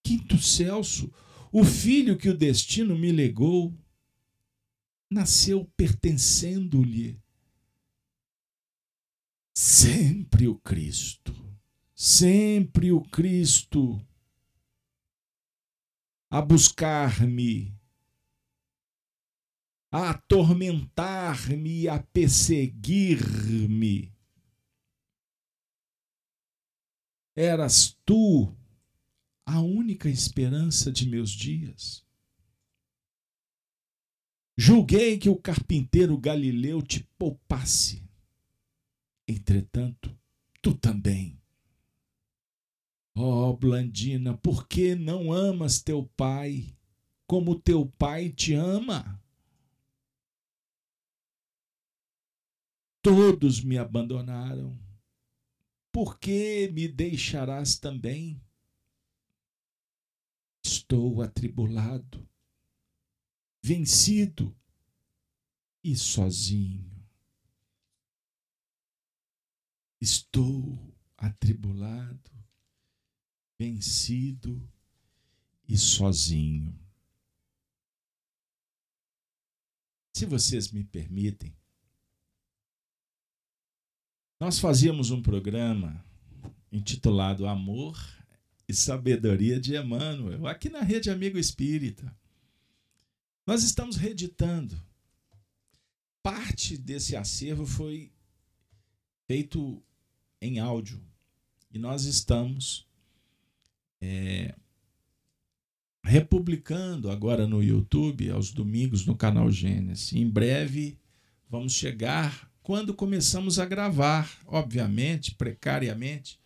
Quinto 0.07 0.37
Celso, 0.37 1.13
o 1.51 1.65
filho 1.65 2.17
que 2.17 2.29
o 2.29 2.37
destino 2.37 2.97
me 2.97 3.11
legou, 3.11 3.77
nasceu 5.11 5.65
pertencendo-lhe 5.75 7.21
Sempre 9.53 10.47
o 10.47 10.57
Cristo, 10.59 11.35
sempre 11.93 12.89
o 12.89 13.01
Cristo 13.01 14.01
a 16.29 16.41
buscar-me, 16.41 17.77
a 19.91 20.11
atormentar-me 20.11 21.89
a 21.89 22.01
perseguir-me. 22.01 24.15
Eras 27.35 27.99
tu 28.05 28.55
a 29.47 29.62
única 29.62 30.10
esperança 30.10 30.91
de 30.91 31.10
meus 31.10 31.31
dias. 31.31 32.05
Julguei 34.55 35.17
que 35.17 35.29
o 35.29 35.38
carpinteiro 35.38 36.17
Galileu 36.17 36.81
te 36.81 37.03
poupasse 37.17 38.07
Entretanto, 39.27 40.17
tu 40.62 40.73
também. 40.73 41.38
Ó 43.13 43.49
oh, 43.49 43.57
Blandina, 43.57 44.38
por 44.38 44.67
que 44.67 44.95
não 44.95 45.33
amas 45.33 45.81
teu 45.81 46.05
pai 46.15 46.73
como 47.25 47.60
teu 47.60 47.86
pai 47.86 48.29
te 48.29 48.53
ama? 48.53 49.21
Todos 53.01 53.62
me 53.62 53.77
abandonaram. 53.77 54.79
Por 55.91 56.17
que 56.19 56.69
me 56.73 56.88
deixarás 56.88 57.77
também? 57.77 58.41
Estou 60.89 61.21
atribulado, 61.21 62.26
vencido 63.62 64.58
e 65.84 65.97
sozinho. 65.97 66.89
Estou 70.00 70.97
atribulado, 71.17 72.32
vencido 73.60 74.65
e 75.67 75.78
sozinho. 75.78 76.73
Se 80.15 80.26
vocês 80.26 80.71
me 80.71 80.86
permitem, 80.86 81.54
nós 84.39 84.58
fazíamos 84.58 85.12
um 85.12 85.21
programa 85.21 86.02
intitulado 86.71 87.45
Amor 87.45 88.16
e 88.67 88.73
Sabedoria 88.73 89.60
de 89.60 89.75
Emmanuel, 89.75 90.45
aqui 90.45 90.69
na 90.69 90.82
Rede 90.82 91.10
Amigo 91.10 91.38
Espírita. 91.38 92.13
Nós 93.45 93.63
estamos 93.63 93.95
reeditando. 93.95 94.77
Parte 96.21 96.77
desse 96.77 97.15
acervo 97.15 97.65
foi 97.65 98.12
feito 99.25 99.82
em 100.41 100.60
áudio. 100.60 101.01
E 101.71 101.80
nós 101.80 102.03
estamos 102.03 102.86
é, 104.01 104.53
republicando 106.03 107.10
agora 107.10 107.47
no 107.47 107.63
YouTube, 107.63 108.30
aos 108.30 108.51
domingos, 108.51 109.06
no 109.06 109.15
canal 109.15 109.49
Gênesis. 109.49 110.12
Em 110.12 110.27
breve 110.27 110.97
vamos 111.49 111.73
chegar 111.73 112.51
quando 112.62 112.93
começamos 112.93 113.60
a 113.60 113.65
gravar, 113.65 114.30
obviamente, 114.45 115.34
precariamente. 115.36 116.38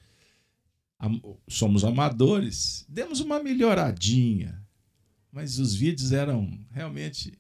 Somos 1.48 1.84
amadores, 1.84 2.86
demos 2.88 3.20
uma 3.20 3.42
melhoradinha, 3.42 4.62
mas 5.32 5.58
os 5.58 5.74
vídeos 5.74 6.12
eram 6.12 6.60
realmente 6.72 7.34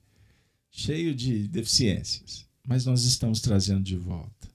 cheios 0.70 1.16
de 1.16 1.48
deficiências. 1.48 2.48
Mas 2.68 2.86
nós 2.86 3.04
estamos 3.04 3.42
trazendo 3.42 3.84
de 3.84 3.96
volta. 3.96 4.50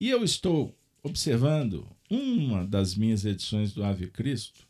E 0.00 0.08
eu 0.08 0.22
estou 0.22 0.76
observando 1.02 1.86
uma 2.10 2.66
das 2.66 2.94
minhas 2.94 3.24
edições 3.24 3.72
do 3.72 3.84
Ave 3.84 4.08
Cristo, 4.08 4.66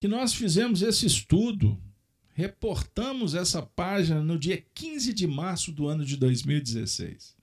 que 0.00 0.08
nós 0.08 0.34
fizemos 0.34 0.82
esse 0.82 1.06
estudo 1.06 1.80
reportamos 2.34 3.34
essa 3.34 3.62
página 3.62 4.20
no 4.20 4.38
dia 4.38 4.62
15 4.74 5.14
de 5.14 5.26
março 5.26 5.72
do 5.72 5.86
ano 5.86 6.04
de 6.04 6.16
2016. 6.16 7.33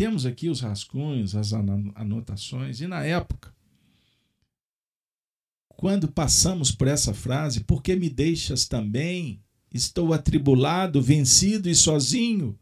Temos 0.00 0.24
aqui 0.24 0.48
os 0.48 0.60
rascunhos, 0.60 1.36
as 1.36 1.52
anotações, 1.52 2.80
e 2.80 2.86
na 2.86 3.04
época, 3.04 3.54
quando 5.68 6.10
passamos 6.10 6.72
por 6.72 6.88
essa 6.88 7.12
frase, 7.12 7.64
por 7.64 7.82
que 7.82 7.94
me 7.94 8.08
deixas 8.08 8.66
também? 8.66 9.44
Estou 9.70 10.14
atribulado, 10.14 11.02
vencido 11.02 11.68
e 11.68 11.74
sozinho. 11.74 12.58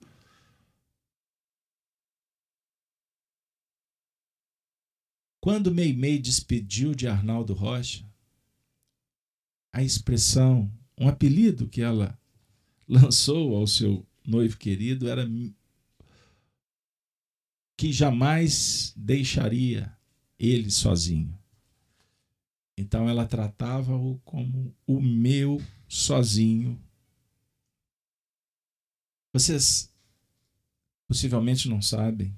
Quando 5.40 5.72
Meimei 5.72 6.18
despediu 6.18 6.92
de 6.92 7.06
Arnaldo 7.06 7.54
Rocha, 7.54 8.04
a 9.72 9.80
expressão, 9.80 10.68
um 10.98 11.06
apelido 11.06 11.68
que 11.68 11.82
ela 11.82 12.18
lançou 12.88 13.54
ao 13.54 13.68
seu 13.68 14.04
noivo 14.26 14.56
querido 14.56 15.08
era 15.08 15.24
que 17.78 17.92
jamais 17.92 18.92
deixaria 18.96 19.96
ele 20.36 20.68
sozinho. 20.68 21.38
Então 22.76 23.08
ela 23.08 23.24
tratava-o 23.24 24.20
como 24.24 24.74
o 24.84 25.00
meu 25.00 25.62
sozinho. 25.86 26.76
Vocês 29.32 29.92
possivelmente 31.06 31.68
não 31.68 31.80
sabem 31.80 32.34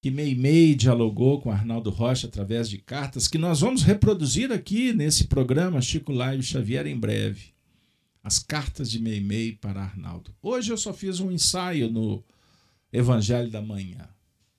que 0.00 0.10
Meimei 0.10 0.74
dialogou 0.74 1.42
com 1.42 1.50
Arnaldo 1.50 1.90
Rocha 1.90 2.28
através 2.28 2.70
de 2.70 2.78
cartas 2.78 3.28
que 3.28 3.36
nós 3.36 3.60
vamos 3.60 3.82
reproduzir 3.82 4.50
aqui 4.50 4.94
nesse 4.94 5.24
programa 5.24 5.82
Chico 5.82 6.12
Laio 6.12 6.42
Xavier 6.42 6.86
em 6.86 6.98
breve. 6.98 7.52
As 8.22 8.38
cartas 8.38 8.90
de 8.90 8.98
Meimei 8.98 9.52
para 9.52 9.82
Arnaldo. 9.82 10.34
Hoje 10.40 10.72
eu 10.72 10.78
só 10.78 10.94
fiz 10.94 11.20
um 11.20 11.30
ensaio 11.30 11.90
no 11.90 12.24
Evangelho 12.92 13.50
da 13.50 13.62
Manhã. 13.62 14.08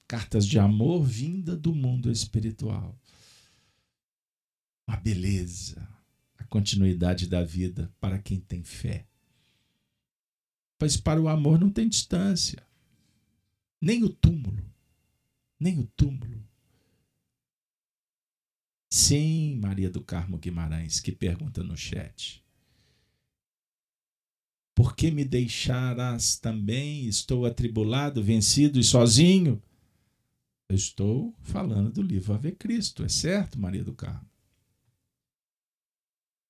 Cartas 0.08 0.46
de 0.46 0.58
amor 0.58 1.04
vinda 1.04 1.56
do 1.56 1.74
mundo 1.74 2.12
espiritual. 2.12 2.98
Uma 4.88 4.98
beleza, 4.98 5.88
a 6.38 6.44
continuidade 6.46 7.28
da 7.28 7.44
vida 7.44 7.94
para 8.00 8.18
quem 8.20 8.40
tem 8.40 8.64
fé. 8.64 9.06
Pois 10.78 10.98
para 10.98 11.22
o 11.22 11.28
amor 11.28 11.60
não 11.60 11.70
tem 11.70 11.88
distância, 11.88 12.66
nem 13.82 14.04
o 14.04 14.10
túmulo 14.10 14.70
nem 15.60 15.78
o 15.78 15.86
túmulo. 15.88 16.48
Sim, 18.90 19.60
Maria 19.60 19.90
do 19.90 20.02
Carmo 20.02 20.38
Guimarães, 20.38 21.00
que 21.00 21.12
pergunta 21.12 21.64
no 21.64 21.78
chat. 21.78 22.44
Por 24.80 24.96
que 24.96 25.12
me 25.12 25.26
deixarás 25.26 26.38
também? 26.38 27.06
Estou 27.06 27.46
atribulado, 27.46 28.24
vencido 28.24 28.80
e 28.80 28.84
sozinho? 28.84 29.62
Eu 30.70 30.76
estou 30.78 31.36
falando 31.42 31.92
do 31.92 32.02
livro 32.02 32.34
Ave 32.34 32.54
Cristo, 32.54 33.04
é 33.04 33.10
certo, 33.10 33.60
Maria 33.60 33.84
do 33.84 33.94
Carmo? 33.94 34.26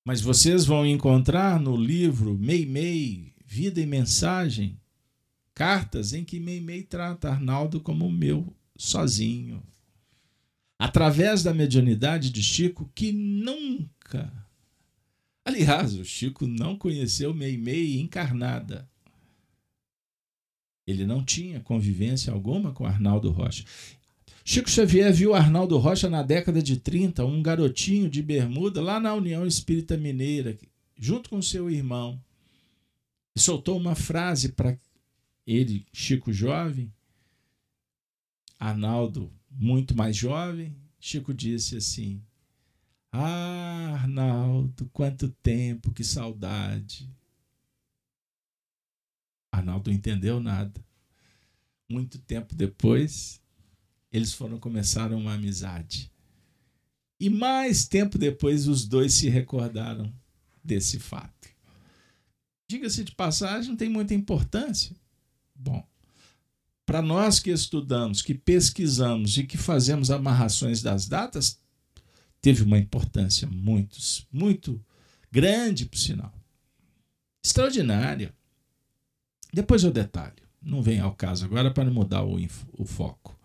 Mas 0.06 0.20
vocês 0.20 0.64
vão 0.64 0.86
encontrar 0.86 1.58
no 1.58 1.76
livro 1.76 2.38
Meimei, 2.38 3.34
Vida 3.44 3.80
e 3.80 3.86
Mensagem, 3.86 4.80
cartas 5.52 6.12
em 6.12 6.24
que 6.24 6.38
Meimei 6.38 6.84
trata 6.84 7.30
Arnaldo 7.30 7.80
como 7.80 8.08
meu 8.08 8.56
sozinho. 8.76 9.60
Através 10.78 11.42
da 11.42 11.52
mediunidade 11.52 12.30
de 12.30 12.44
Chico, 12.44 12.88
que 12.94 13.10
nunca. 13.10 14.32
Aliás, 15.50 15.96
o 15.96 16.04
Chico 16.04 16.46
não 16.46 16.76
conheceu 16.76 17.34
Meimei 17.34 17.98
encarnada. 17.98 18.88
Ele 20.86 21.04
não 21.04 21.24
tinha 21.24 21.58
convivência 21.58 22.32
alguma 22.32 22.70
com 22.72 22.86
Arnaldo 22.86 23.32
Rocha. 23.32 23.64
Chico 24.44 24.70
Xavier 24.70 25.12
viu 25.12 25.34
Arnaldo 25.34 25.76
Rocha 25.76 26.08
na 26.08 26.22
década 26.22 26.62
de 26.62 26.76
30, 26.76 27.24
um 27.24 27.42
garotinho 27.42 28.08
de 28.08 28.22
bermuda, 28.22 28.80
lá 28.80 29.00
na 29.00 29.12
União 29.12 29.44
Espírita 29.44 29.96
Mineira, 29.96 30.56
junto 30.96 31.28
com 31.28 31.42
seu 31.42 31.68
irmão. 31.68 32.22
E 33.34 33.40
soltou 33.40 33.76
uma 33.76 33.96
frase 33.96 34.50
para 34.50 34.78
ele, 35.44 35.84
Chico 35.92 36.32
jovem, 36.32 36.92
Arnaldo, 38.56 39.32
muito 39.50 39.96
mais 39.96 40.14
jovem, 40.14 40.76
Chico 41.00 41.34
disse 41.34 41.76
assim: 41.76 42.22
Ah, 43.12 43.94
Arnaldo, 43.94 44.88
quanto 44.92 45.28
tempo, 45.28 45.92
que 45.92 46.04
saudade. 46.04 47.10
Arnaldo 49.52 49.90
não 49.90 49.96
entendeu 49.96 50.40
nada. 50.40 50.84
Muito 51.88 52.18
tempo 52.18 52.54
depois, 52.54 53.40
eles 54.12 54.32
foram 54.32 54.58
começar 54.58 55.12
uma 55.12 55.34
amizade. 55.34 56.10
E 57.18 57.28
mais 57.28 57.86
tempo 57.86 58.16
depois, 58.16 58.68
os 58.68 58.86
dois 58.86 59.12
se 59.12 59.28
recordaram 59.28 60.12
desse 60.62 60.98
fato. 60.98 61.48
Diga-se 62.68 63.02
de 63.02 63.12
passagem, 63.12 63.70
não 63.70 63.76
tem 63.76 63.88
muita 63.88 64.14
importância. 64.14 64.94
Bom, 65.54 65.84
para 66.86 67.02
nós 67.02 67.38
que 67.38 67.50
estudamos, 67.50 68.22
que 68.22 68.34
pesquisamos 68.34 69.36
e 69.36 69.44
que 69.44 69.58
fazemos 69.58 70.10
amarrações 70.10 70.80
das 70.80 71.06
datas, 71.06 71.59
teve 72.40 72.62
uma 72.62 72.78
importância 72.78 73.48
muito, 73.48 73.98
muito 74.32 74.84
grande, 75.30 75.86
por 75.86 75.98
sinal. 75.98 76.32
Extraordinária. 77.42 78.34
Depois 79.52 79.82
eu 79.84 79.90
detalho. 79.90 80.48
Não 80.62 80.82
vem 80.82 81.00
ao 81.00 81.14
caso 81.14 81.44
agora 81.44 81.72
para 81.72 81.90
mudar 81.90 82.22
o, 82.24 82.36
o 82.72 82.84
foco. 82.84 83.38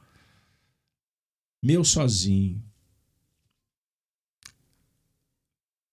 Meu 1.63 1.83
sozinho. 1.83 2.63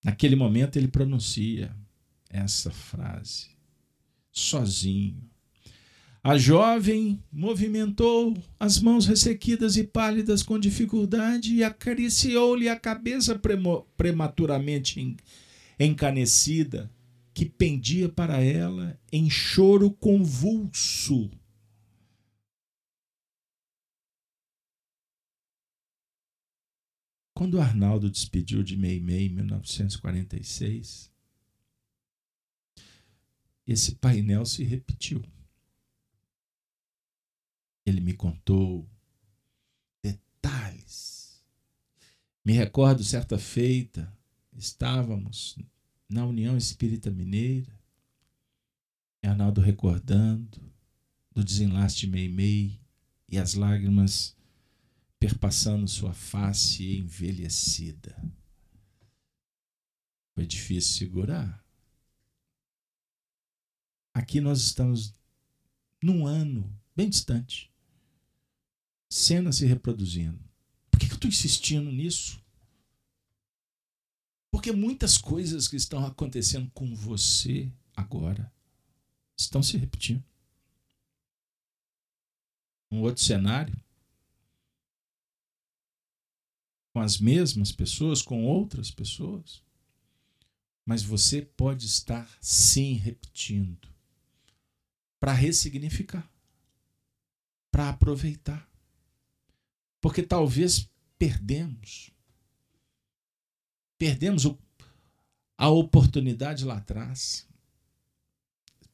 Naquele 0.03 0.35
momento 0.35 0.77
ele 0.77 0.89
pronuncia 0.89 1.75
essa 2.29 2.71
frase. 2.71 3.51
Sozinho. 4.33 5.32
A 6.25 6.39
jovem 6.39 7.21
movimentou 7.33 8.41
as 8.59 8.79
mãos 8.79 9.07
ressequidas 9.07 9.77
e 9.77 9.83
pálidas 9.83 10.41
com 10.41 10.57
dificuldade 10.57 11.53
e 11.53 11.65
acariciou-lhe 11.65 12.69
a 12.69 12.79
cabeça 12.79 13.37
prematuramente 13.97 15.17
encanecida, 15.81 16.89
que 17.35 17.45
pendia 17.45 18.09
para 18.09 18.41
ela 18.41 18.97
em 19.11 19.29
choro 19.29 19.91
convulso. 19.91 21.29
Quando 27.35 27.61
Arnaldo 27.61 28.09
despediu 28.09 28.63
de 28.63 28.77
Meimei 28.77 29.27
em 29.27 29.31
1946, 29.31 31.11
esse 33.67 33.97
painel 33.97 34.47
se 34.47 34.63
repetiu. 34.63 35.21
Ele 37.85 38.01
me 38.01 38.15
contou 38.15 38.89
detalhes. 40.03 41.43
Me 42.45 42.53
recordo 42.53 43.03
certa 43.03 43.39
feita, 43.39 44.13
estávamos 44.53 45.57
na 46.09 46.27
União 46.27 46.57
Espírita 46.57 47.11
Mineira, 47.11 47.73
Arnaldo 49.25 49.61
recordando 49.61 50.61
do 51.33 51.45
desenlace 51.45 51.97
de 51.97 52.07
Meimei 52.09 52.81
e 53.29 53.39
as 53.39 53.55
lágrimas 53.55 54.37
perpassando 55.19 55.89
sua 55.89 56.13
face 56.13 56.99
envelhecida. 56.99 58.21
Foi 60.35 60.45
difícil 60.45 60.99
segurar. 60.99 61.65
Aqui 64.13 64.41
nós 64.41 64.61
estamos 64.61 65.15
num 66.03 66.27
ano 66.27 66.79
bem 66.95 67.09
distante 67.09 67.72
cena 69.13 69.53
se 69.53 69.67
reproduzindo. 69.67 70.43
Por 70.91 70.99
que 70.99 71.07
eu 71.07 71.15
estou 71.15 71.29
insistindo 71.29 71.93
nisso? 71.93 72.43
Porque 74.51 74.73
muitas 74.73 75.19
coisas 75.19 75.69
que 75.69 75.77
estão 75.77 76.05
acontecendo 76.07 76.71
com 76.71 76.95
você 76.95 77.71
agora 77.95 78.51
estão 79.37 79.63
se 79.63 79.77
repetindo. 79.77 80.25
Um 82.91 83.01
outro 83.03 83.23
cenário, 83.23 83.79
com 86.95 87.01
as 87.01 87.19
mesmas 87.19 87.71
pessoas, 87.71 88.23
com 88.23 88.47
outras 88.47 88.91
pessoas, 88.91 89.63
mas 90.87 91.03
você 91.03 91.43
pode 91.43 91.85
estar 91.85 92.35
sim 92.41 92.95
repetindo 92.95 93.89
para 95.21 95.33
ressignificar, 95.33 96.31
para 97.71 97.91
aproveitar. 97.91 98.72
Porque 100.03 100.23
talvez 100.23 100.91
perdemos. 101.17 102.11
Perdemos 103.97 104.45
o, 104.45 104.59
a 105.57 105.69
oportunidade 105.69 106.65
lá 106.65 106.79
atrás. 106.79 107.49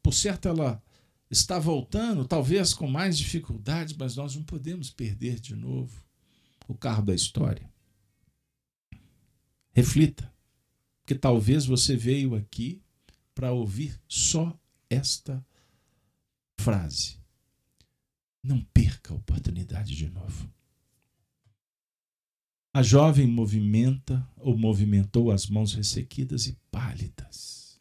Por 0.03 0.13
certo, 0.13 0.47
ela 0.49 0.83
está 1.31 1.59
voltando, 1.59 2.27
talvez 2.27 2.75
com 2.75 2.87
mais 2.87 3.17
dificuldades, 3.17 3.97
mas 3.97 4.17
nós 4.17 4.37
não 4.37 4.45
podemos 4.45 4.91
perder 4.91 5.41
de 5.41 5.57
novo 5.57 6.05
o 6.69 6.75
carro 6.75 7.03
da 7.03 7.15
história. 7.15 7.69
Reflita, 9.73 10.31
porque 11.01 11.15
talvez 11.15 11.65
você 11.65 11.97
veio 11.97 12.35
aqui 12.35 12.83
para 13.35 13.51
ouvir 13.53 13.99
só 14.07 14.59
esta 14.91 15.43
frase. 16.59 17.17
Não 18.43 18.61
perca 18.75 19.15
a 19.15 19.17
oportunidade 19.17 19.97
de 19.97 20.11
novo. 20.11 20.58
A 22.79 22.83
jovem 22.83 23.27
movimenta 23.27 24.25
ou 24.37 24.57
movimentou 24.57 25.33
as 25.33 25.49
mãos 25.49 25.75
ressequidas 25.75 26.47
e 26.47 26.57
pálidas 26.71 27.77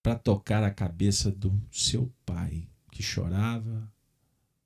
para 0.00 0.14
tocar 0.14 0.62
a 0.62 0.70
cabeça 0.70 1.28
do 1.28 1.60
seu 1.72 2.08
pai, 2.24 2.68
que 2.92 3.02
chorava 3.02 3.92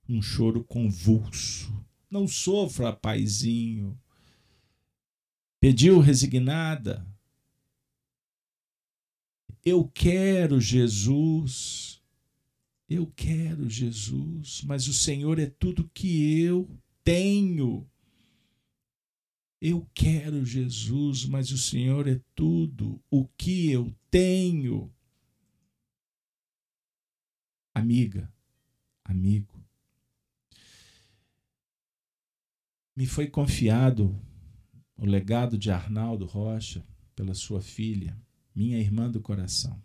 um 0.07 0.21
choro 0.21 0.63
convulso. 0.63 1.73
Não 2.11 2.29
sofra, 2.29 2.93
paizinho. 2.93 3.99
Pediu 5.59 5.99
resignada. 5.99 7.03
Eu 9.65 9.89
quero 9.89 10.61
Jesus. 10.61 11.99
Eu 12.91 13.11
quero 13.17 13.71
Jesus, 13.71 14.61
mas 14.67 14.87
o 14.87 14.93
Senhor 14.93 15.39
é 15.39 15.47
tudo 15.47 15.91
que 15.95 16.43
eu 16.43 16.69
tenho. 17.03 17.89
Eu 19.67 19.89
quero 19.95 20.45
Jesus, 20.45 21.25
mas 21.25 21.51
o 21.51 21.57
Senhor 21.57 22.07
é 22.07 22.21
tudo 22.35 23.03
o 23.11 23.27
que 23.27 23.71
eu 23.71 23.97
tenho. 24.11 24.93
Amiga, 27.75 28.31
amigo, 29.03 29.65
me 32.95 33.07
foi 33.07 33.27
confiado 33.27 34.15
o 34.99 35.07
legado 35.07 35.57
de 35.57 35.71
Arnaldo 35.71 36.27
Rocha 36.27 36.87
pela 37.17 37.33
sua 37.33 37.63
filha, 37.63 38.21
minha 38.55 38.79
irmã 38.79 39.11
do 39.11 39.23
coração. 39.23 39.83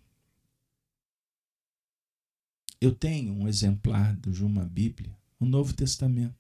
Eu 2.82 2.94
tenho 2.94 3.32
um 3.32 3.48
exemplar 3.48 4.14
do 4.18 4.34
Juma 4.34 4.66
Bíblia, 4.66 5.18
o 5.40 5.46
Novo 5.46 5.74
Testamento. 5.74 6.39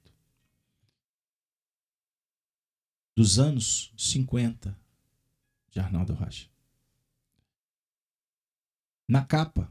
Dos 3.19 3.37
anos 3.37 3.91
50 3.97 4.79
de 5.69 5.77
Arnaldo 5.77 6.13
Rocha. 6.13 6.47
Na 9.05 9.25
capa, 9.25 9.69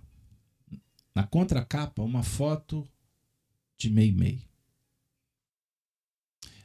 na 1.14 1.26
contracapa, 1.26 2.02
uma 2.02 2.22
foto 2.22 2.86
de 3.78 3.88
Meimei. 3.88 4.46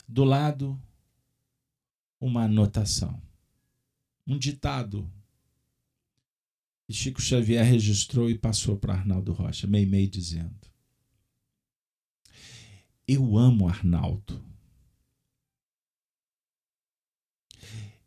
Do 0.06 0.26
lado, 0.26 0.78
uma 2.20 2.44
anotação, 2.44 3.24
um 4.28 4.38
ditado 4.38 5.10
que 6.86 6.92
Chico 6.92 7.22
Xavier 7.22 7.64
registrou 7.64 8.30
e 8.30 8.38
passou 8.38 8.78
para 8.78 8.94
Arnaldo 8.94 9.32
Rocha, 9.32 9.68
Meimei 9.68 10.06
dizendo: 10.06 10.68
Eu 13.08 13.38
amo 13.38 13.70
Arnaldo 13.70 14.53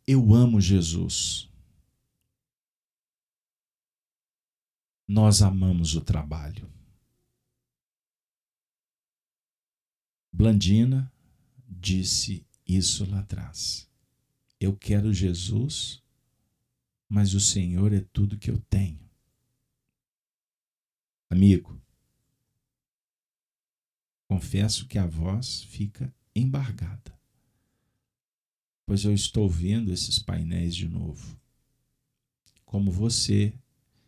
Eu 0.09 0.33
amo 0.33 0.61
Jesus. 0.61 1.49
Nós 5.05 5.41
amamos 5.41 5.95
o 5.95 6.01
trabalho. 6.01 6.71
Blandina 10.31 11.11
disse 11.67 12.47
isso 12.65 13.03
lá 13.09 13.19
atrás. 13.19 13.89
Eu 14.57 14.77
quero 14.77 15.13
Jesus, 15.13 16.01
mas 17.09 17.33
o 17.33 17.41
Senhor 17.41 17.91
é 17.91 17.99
tudo 17.99 18.39
que 18.39 18.49
eu 18.49 18.61
tenho. 18.69 19.05
Amigo, 21.29 21.81
confesso 24.29 24.87
que 24.87 24.97
a 24.97 25.05
voz 25.05 25.63
fica 25.63 26.15
embargada 26.33 27.16
pois 28.87 29.03
eu 29.03 29.13
estou 29.13 29.49
vendo 29.49 29.91
esses 29.91 30.17
painéis 30.17 30.73
de 30.73 30.87
novo. 30.87 31.37
Como 32.65 32.89
você 32.89 33.53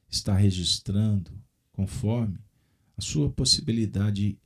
está 0.10 0.36
registrando 0.36 1.32
conforme 1.74 2.40
a 2.98 3.02
sua 3.02 3.30
possibilidade 3.30 4.40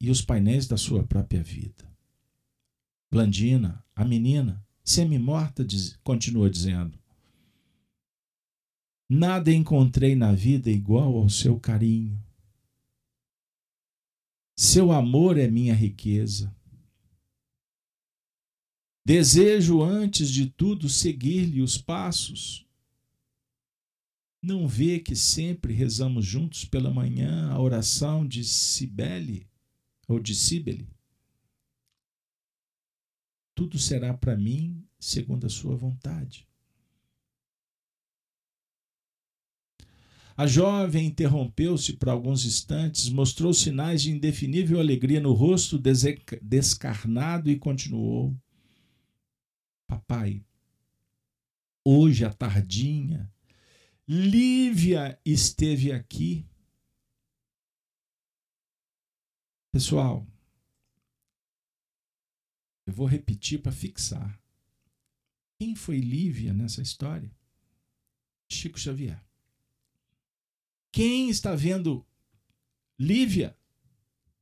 e 0.00 0.10
os 0.10 0.20
painéis 0.20 0.66
da 0.66 0.76
sua 0.76 1.04
própria 1.04 1.42
vida. 1.44 1.88
Blandina, 3.08 3.84
a 3.94 4.04
menina, 4.04 4.66
semi-morta, 4.82 5.64
continua 6.02 6.50
dizendo: 6.50 6.98
Nada 9.08 9.52
encontrei 9.52 10.16
na 10.16 10.32
vida 10.32 10.70
igual 10.70 11.16
ao 11.16 11.28
seu 11.28 11.60
carinho. 11.60 12.20
Seu 14.56 14.90
amor 14.90 15.38
é 15.38 15.48
minha 15.48 15.74
riqueza. 15.74 16.52
Desejo, 19.04 19.82
antes 19.82 20.30
de 20.30 20.46
tudo, 20.46 20.88
seguir-lhe 20.88 21.60
os 21.60 21.76
passos. 21.76 22.64
Não 24.40 24.68
vê 24.68 25.00
que 25.00 25.16
sempre 25.16 25.72
rezamos 25.72 26.24
juntos 26.24 26.64
pela 26.64 26.92
manhã 26.92 27.50
a 27.50 27.60
oração 27.60 28.26
de 28.26 28.44
Cibele 28.44 29.48
ou 30.06 30.20
de 30.20 30.34
Cibele? 30.34 30.88
Tudo 33.54 33.78
será 33.78 34.14
para 34.14 34.36
mim 34.36 34.84
segundo 34.98 35.46
a 35.46 35.50
sua 35.50 35.76
vontade. 35.76 36.46
A 40.36 40.46
jovem 40.46 41.06
interrompeu-se 41.06 41.92
por 41.92 42.08
alguns 42.08 42.44
instantes, 42.46 43.08
mostrou 43.08 43.52
sinais 43.52 44.02
de 44.02 44.10
indefinível 44.10 44.80
alegria 44.80 45.20
no 45.20 45.32
rosto 45.32 45.78
descarnado 46.40 47.50
e 47.50 47.58
continuou: 47.58 48.34
Papai, 49.92 50.42
hoje 51.84 52.24
à 52.24 52.32
tardinha, 52.32 53.30
Lívia 54.08 55.20
esteve 55.22 55.92
aqui. 55.92 56.48
Pessoal, 59.70 60.26
eu 62.86 62.94
vou 62.94 63.06
repetir 63.06 63.60
para 63.60 63.70
fixar. 63.70 64.40
Quem 65.58 65.76
foi 65.76 66.00
Lívia 66.00 66.54
nessa 66.54 66.80
história? 66.80 67.30
Chico 68.50 68.80
Xavier. 68.80 69.22
Quem 70.90 71.28
está 71.28 71.54
vendo 71.54 72.06
Lívia? 72.98 73.54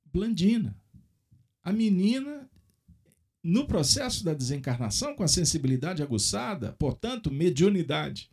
Blandina. 0.05 0.81
A 1.61 1.73
menina 1.73 2.49
no 3.43 3.67
processo 3.67 4.25
da 4.25 4.35
desencarnação, 4.35 5.15
com 5.15 5.23
a 5.23 5.29
sensibilidade 5.29 6.03
aguçada, 6.03 6.73
portanto, 6.73 7.31
mediunidade. 7.31 8.31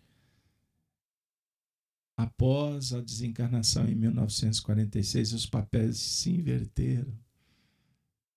Após 2.16 2.94
a 2.94 3.00
desencarnação 3.00 3.88
em 3.88 3.96
1946, 3.96 5.34
os 5.34 5.46
papéis 5.46 5.98
se 5.98 6.32
inverteram. 6.32 7.14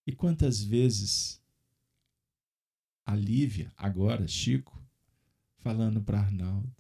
E 0.07 0.13
quantas 0.13 0.63
vezes 0.63 1.41
a 3.07 3.17
Lívia, 3.17 3.73
agora 3.77 4.29
Chico, 4.29 4.81
falando 5.59 6.01
para 6.03 6.21
Arnaldo: 6.21 6.73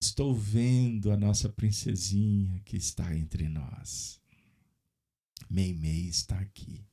Estou 0.00 0.34
vendo 0.34 1.10
a 1.10 1.16
nossa 1.16 1.48
princesinha 1.48 2.60
que 2.64 2.76
está 2.76 3.16
entre 3.16 3.48
nós. 3.48 4.20
Meimei 5.50 6.08
está 6.08 6.38
aqui. 6.38 6.87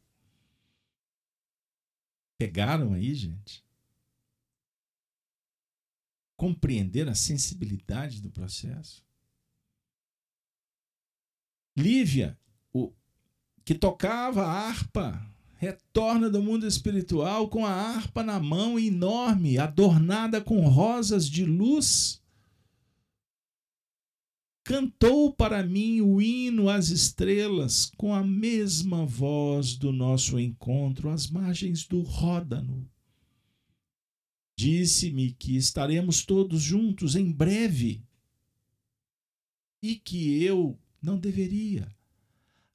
Pegaram 2.38 2.94
aí, 2.94 3.14
gente? 3.14 3.64
Compreender 6.38 7.08
a 7.08 7.16
sensibilidade 7.16 8.22
do 8.22 8.30
processo? 8.30 9.04
Lívia, 11.78 12.38
o, 12.74 12.94
que 13.64 13.74
tocava 13.74 14.44
a 14.44 14.52
harpa, 14.52 15.26
retorna 15.56 16.30
do 16.30 16.42
mundo 16.42 16.68
espiritual 16.68 17.50
com 17.50 17.66
a 17.66 17.72
harpa 17.72 18.24
na 18.24 18.40
mão 18.40 18.78
enorme, 18.78 19.58
adornada 19.58 20.42
com 20.42 20.68
rosas 20.68 21.30
de 21.30 21.46
luz 21.46 22.22
cantou 24.66 25.32
para 25.32 25.64
mim 25.64 26.02
o 26.02 26.20
hino 26.20 26.70
às 26.70 26.90
estrelas 26.90 27.86
com 27.96 28.12
a 28.12 28.24
mesma 28.24 29.06
voz 29.06 29.76
do 29.76 29.92
nosso 29.92 30.40
encontro 30.40 31.10
às 31.12 31.30
margens 31.30 31.86
do 31.86 32.02
Ródano. 32.02 32.90
Disse-me 34.58 35.34
que 35.34 35.56
estaremos 35.56 36.26
todos 36.26 36.64
juntos 36.64 37.16
em 37.16 37.32
breve 37.32 38.04
e 39.84 39.98
que 39.98 40.44
eu 40.44 40.80
não 41.00 41.20
deveria 41.20 41.88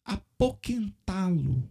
apoquentá-lo, 0.05 1.68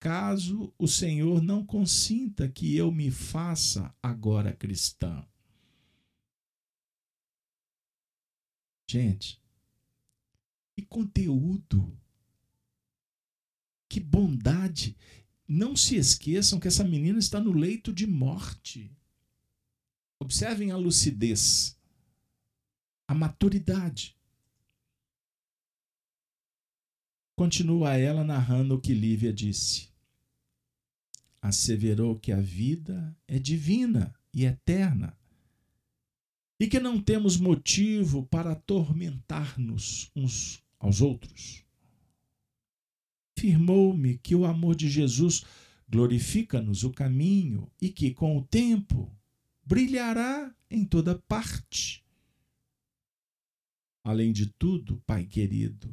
caso 0.00 0.72
o 0.78 0.88
Senhor 0.88 1.42
não 1.42 1.62
consinta 1.64 2.48
que 2.48 2.74
eu 2.74 2.90
me 2.90 3.10
faça 3.10 3.94
agora 4.02 4.54
cristã. 4.54 5.26
Gente, 8.92 9.40
que 10.76 10.82
conteúdo, 10.84 11.98
que 13.88 13.98
bondade. 13.98 14.94
Não 15.48 15.74
se 15.74 15.96
esqueçam 15.96 16.60
que 16.60 16.68
essa 16.68 16.84
menina 16.84 17.18
está 17.18 17.40
no 17.40 17.52
leito 17.52 17.90
de 17.90 18.06
morte. 18.06 18.94
Observem 20.20 20.72
a 20.72 20.76
lucidez, 20.76 21.74
a 23.08 23.14
maturidade. 23.14 24.14
Continua 27.34 27.96
ela 27.96 28.22
narrando 28.22 28.74
o 28.74 28.80
que 28.80 28.92
Lívia 28.92 29.32
disse. 29.32 29.88
Asseverou 31.40 32.20
que 32.20 32.30
a 32.30 32.42
vida 32.42 33.16
é 33.26 33.38
divina 33.38 34.14
e 34.34 34.44
eterna 34.44 35.16
e 36.62 36.68
que 36.68 36.78
não 36.78 37.02
temos 37.02 37.36
motivo 37.38 38.24
para 38.26 38.52
atormentar-nos 38.52 40.12
uns 40.14 40.62
aos 40.78 41.00
outros. 41.00 41.64
Afirmou-me 43.36 44.16
que 44.18 44.36
o 44.36 44.44
amor 44.44 44.76
de 44.76 44.88
Jesus 44.88 45.44
glorifica-nos 45.88 46.84
o 46.84 46.92
caminho 46.92 47.68
e 47.80 47.88
que, 47.88 48.12
com 48.12 48.38
o 48.38 48.44
tempo, 48.44 49.12
brilhará 49.64 50.54
em 50.70 50.84
toda 50.84 51.18
parte. 51.26 52.04
Além 54.04 54.32
de 54.32 54.46
tudo, 54.46 55.02
Pai 55.04 55.26
querido, 55.26 55.92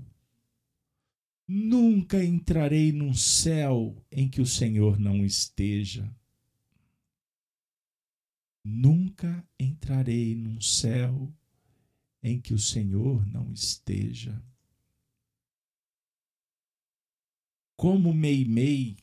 nunca 1.47 2.23
entrarei 2.23 2.91
num 2.91 3.15
céu 3.15 4.05
em 4.11 4.29
que 4.29 4.39
o 4.39 4.45
Senhor 4.45 4.99
não 4.99 5.25
esteja. 5.25 6.15
Nunca 8.63 9.47
entrarei 9.57 10.35
num 10.35 10.59
céu 10.59 11.33
em 12.21 12.39
que 12.39 12.53
o 12.53 12.59
Senhor 12.59 13.25
não 13.25 13.51
esteja. 13.53 14.41
Como 17.75 18.13
Meimei 18.13 18.97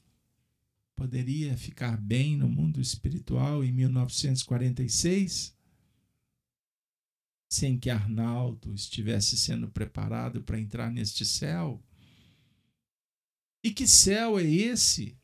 poderia 0.94 1.56
ficar 1.56 1.96
bem 1.96 2.36
no 2.36 2.48
mundo 2.48 2.80
espiritual 2.80 3.64
em 3.64 3.72
1946, 3.72 5.56
sem 7.50 7.78
que 7.78 7.88
Arnaldo 7.88 8.74
estivesse 8.74 9.38
sendo 9.38 9.70
preparado 9.70 10.42
para 10.42 10.60
entrar 10.60 10.90
neste 10.90 11.24
céu? 11.24 11.82
E 13.64 13.72
que 13.72 13.86
céu 13.86 14.38
é 14.38 14.44
esse 14.44 15.18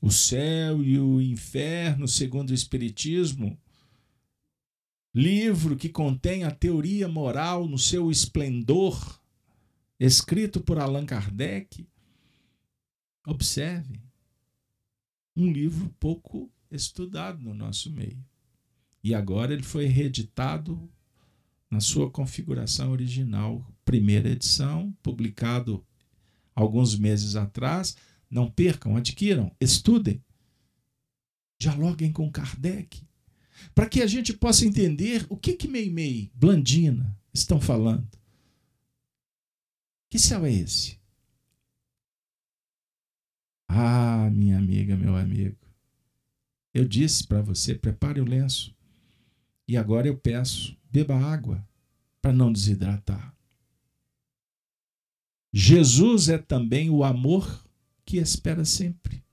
o 0.00 0.10
céu 0.10 0.82
e 0.82 0.98
o 0.98 1.20
inferno, 1.20 2.08
segundo 2.08 2.50
o 2.50 2.54
Espiritismo, 2.54 3.58
livro 5.14 5.76
que 5.76 5.88
contém 5.88 6.44
a 6.44 6.50
teoria 6.50 7.06
moral 7.06 7.68
no 7.68 7.78
seu 7.78 8.10
esplendor, 8.10 9.20
escrito 9.98 10.60
por 10.60 10.78
Allan 10.78 11.04
Kardec. 11.04 11.86
Observe, 13.26 14.00
um 15.36 15.52
livro 15.52 15.94
pouco 16.00 16.50
estudado 16.70 17.42
no 17.42 17.52
nosso 17.52 17.90
meio. 17.92 18.24
E 19.02 19.14
agora 19.14 19.52
ele 19.52 19.62
foi 19.62 19.86
reeditado 19.86 20.90
na 21.70 21.80
sua 21.80 22.10
configuração 22.10 22.90
original, 22.90 23.64
primeira 23.84 24.30
edição, 24.30 24.94
publicado 25.02 25.84
alguns 26.54 26.96
meses 26.96 27.36
atrás 27.36 27.96
não 28.30 28.50
percam, 28.50 28.96
adquiram, 28.96 29.54
estudem, 29.60 30.24
dialoguem 31.58 32.12
com 32.12 32.30
Kardec, 32.30 33.02
para 33.74 33.88
que 33.88 34.00
a 34.00 34.06
gente 34.06 34.32
possa 34.32 34.64
entender 34.64 35.26
o 35.28 35.36
que 35.36 35.54
que 35.54 35.68
Meimei, 35.68 36.30
Blandina 36.34 37.18
estão 37.34 37.60
falando. 37.60 38.08
Que 40.08 40.18
céu 40.18 40.46
é 40.46 40.52
esse? 40.52 40.98
Ah, 43.68 44.30
minha 44.30 44.58
amiga, 44.58 44.96
meu 44.96 45.16
amigo, 45.16 45.56
eu 46.72 46.86
disse 46.86 47.26
para 47.26 47.42
você, 47.42 47.74
prepare 47.74 48.20
o 48.20 48.24
lenço. 48.24 48.74
E 49.68 49.76
agora 49.76 50.08
eu 50.08 50.16
peço, 50.16 50.76
beba 50.90 51.14
água 51.14 51.64
para 52.20 52.32
não 52.32 52.52
desidratar. 52.52 53.34
Jesus 55.52 56.28
é 56.28 56.38
também 56.38 56.90
o 56.90 57.04
amor 57.04 57.64
que 58.10 58.18
espera 58.18 58.64
sempre. 58.64 59.24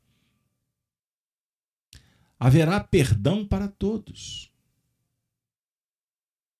Haverá 2.39 2.80
perdão 2.84 3.43
para 3.43 3.67
todos. 3.67 4.53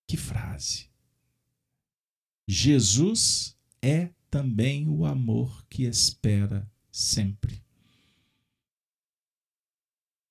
Que 0.08 0.18
frase! 0.18 0.90
Jesus 2.48 3.56
é 3.84 4.08
também 4.32 4.90
o 4.90 5.06
amor 5.06 5.64
que 5.68 5.84
espera 5.84 6.68
sempre. 6.92 7.64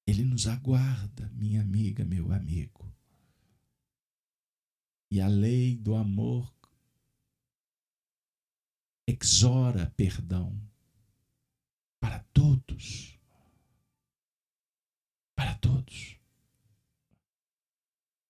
Ele 0.08 0.24
nos 0.24 0.48
aguarda, 0.48 1.30
minha 1.34 1.60
amiga, 1.60 2.04
meu 2.04 2.32
amigo. 2.32 2.92
E 5.08 5.20
a 5.20 5.28
lei 5.28 5.76
do 5.76 5.94
amor 5.94 6.52
exora 9.06 9.88
perdão 9.96 10.60
para 12.00 12.20
todos. 12.32 13.18
Para 15.34 15.54
todos. 15.56 16.18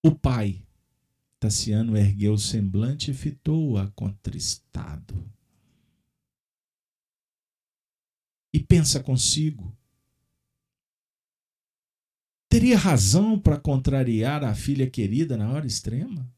O 0.05 0.15
pai, 0.15 0.67
Tassiano 1.39 1.97
ergueu 1.97 2.35
o 2.35 2.39
semblante 2.39 3.11
e 3.11 3.15
fitou-a 3.15 3.91
contristado. 3.91 5.31
E 8.53 8.61
pensa 8.61 9.03
consigo: 9.03 9.77
teria 12.49 12.79
razão 12.79 13.39
para 13.39 13.61
contrariar 13.61 14.45
a 14.45 14.55
filha 14.55 14.89
querida 14.89 15.37
na 15.37 15.51
hora 15.51 15.67
extrema? 15.67 16.33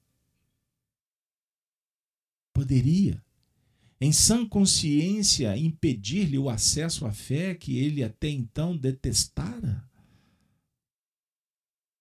Poderia 2.53 3.25
em 4.01 4.13
sã 4.13 4.47
consciência, 4.47 5.57
impedir-lhe 5.57 6.39
o 6.39 6.49
acesso 6.49 7.05
à 7.05 7.13
fé 7.13 7.55
que 7.55 7.79
ele 7.79 8.05
até 8.05 8.29
então 8.29 8.77
detestara? 8.77 9.85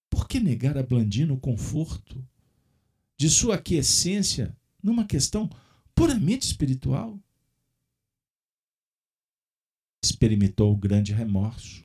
Por 0.09 0.27
que 0.27 0.39
negar 0.39 0.77
a 0.77 0.83
Blandina 0.83 1.33
o 1.33 1.39
conforto 1.39 2.23
de 3.17 3.29
sua 3.29 3.55
aquiescência 3.55 4.55
numa 4.81 5.05
questão 5.05 5.49
puramente 5.95 6.45
espiritual? 6.45 7.19
Experimentou 10.03 10.75
grande 10.77 11.13
remorso. 11.13 11.83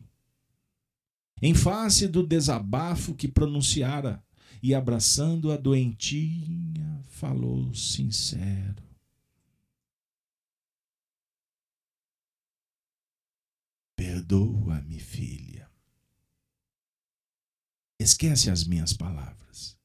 Em 1.40 1.54
face 1.54 2.06
do 2.06 2.24
desabafo 2.24 3.14
que 3.14 3.26
pronunciara 3.26 4.22
e 4.62 4.74
abraçando 4.74 5.50
a 5.50 5.56
doentinha, 5.56 7.02
falou 7.08 7.74
sincero: 7.74 8.91
Perdoa-me, 14.02 14.98
filha. 14.98 15.70
Esquece 18.00 18.50
as 18.50 18.64
minhas 18.64 18.92
palavras. 18.92 19.78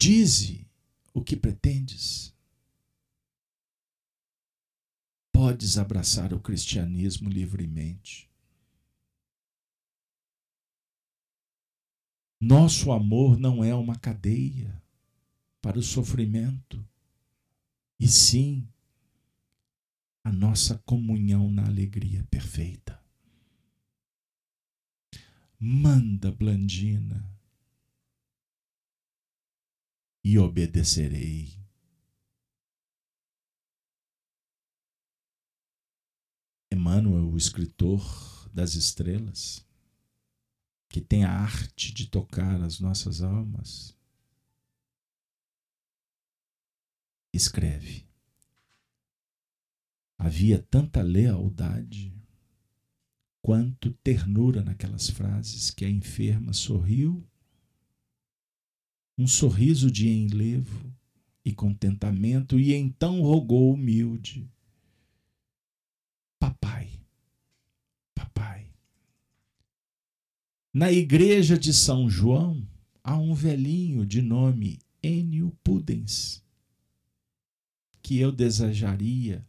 Dize 0.00 0.68
o 1.14 1.22
que 1.22 1.36
pretendes. 1.36 2.34
Podes 5.32 5.78
abraçar 5.78 6.34
o 6.34 6.40
cristianismo 6.40 7.30
livremente. 7.30 8.28
Nosso 12.40 12.90
amor 12.90 13.38
não 13.38 13.62
é 13.62 13.72
uma 13.76 13.96
cadeia 13.96 14.82
para 15.62 15.78
o 15.78 15.82
sofrimento, 15.84 16.84
e 17.96 18.08
sim 18.08 18.68
a 20.28 20.32
nossa 20.32 20.76
comunhão 20.80 21.50
na 21.50 21.64
alegria 21.64 22.22
perfeita. 22.24 23.02
Manda, 25.58 26.30
Blandina, 26.30 27.26
e 30.22 30.38
obedecerei. 30.38 31.58
Emmanuel, 36.70 37.30
o 37.30 37.36
escritor 37.38 38.50
das 38.52 38.74
estrelas, 38.74 39.66
que 40.90 41.00
tem 41.00 41.24
a 41.24 41.32
arte 41.32 41.90
de 41.90 42.06
tocar 42.06 42.60
as 42.60 42.78
nossas 42.78 43.22
almas, 43.22 43.96
escreve. 47.32 48.07
Havia 50.18 50.58
tanta 50.58 51.00
lealdade 51.00 52.12
quanto 53.40 53.92
ternura 54.02 54.62
naquelas 54.62 55.08
frases 55.08 55.70
que 55.70 55.84
a 55.84 55.88
enferma 55.88 56.52
sorriu, 56.52 57.24
um 59.16 59.26
sorriso 59.26 59.90
de 59.90 60.08
enlevo 60.08 60.92
e 61.44 61.52
contentamento, 61.54 62.58
e 62.58 62.74
então 62.74 63.22
rogou 63.22 63.72
humilde: 63.72 64.50
Papai, 66.38 66.90
papai. 68.14 68.70
Na 70.74 70.92
igreja 70.92 71.56
de 71.56 71.72
São 71.72 72.10
João 72.10 72.68
há 73.02 73.16
um 73.16 73.34
velhinho 73.34 74.04
de 74.04 74.20
nome 74.20 74.78
Enio 75.02 75.56
Pudens, 75.64 76.44
que 78.02 78.18
eu 78.18 78.30
desejaria 78.30 79.47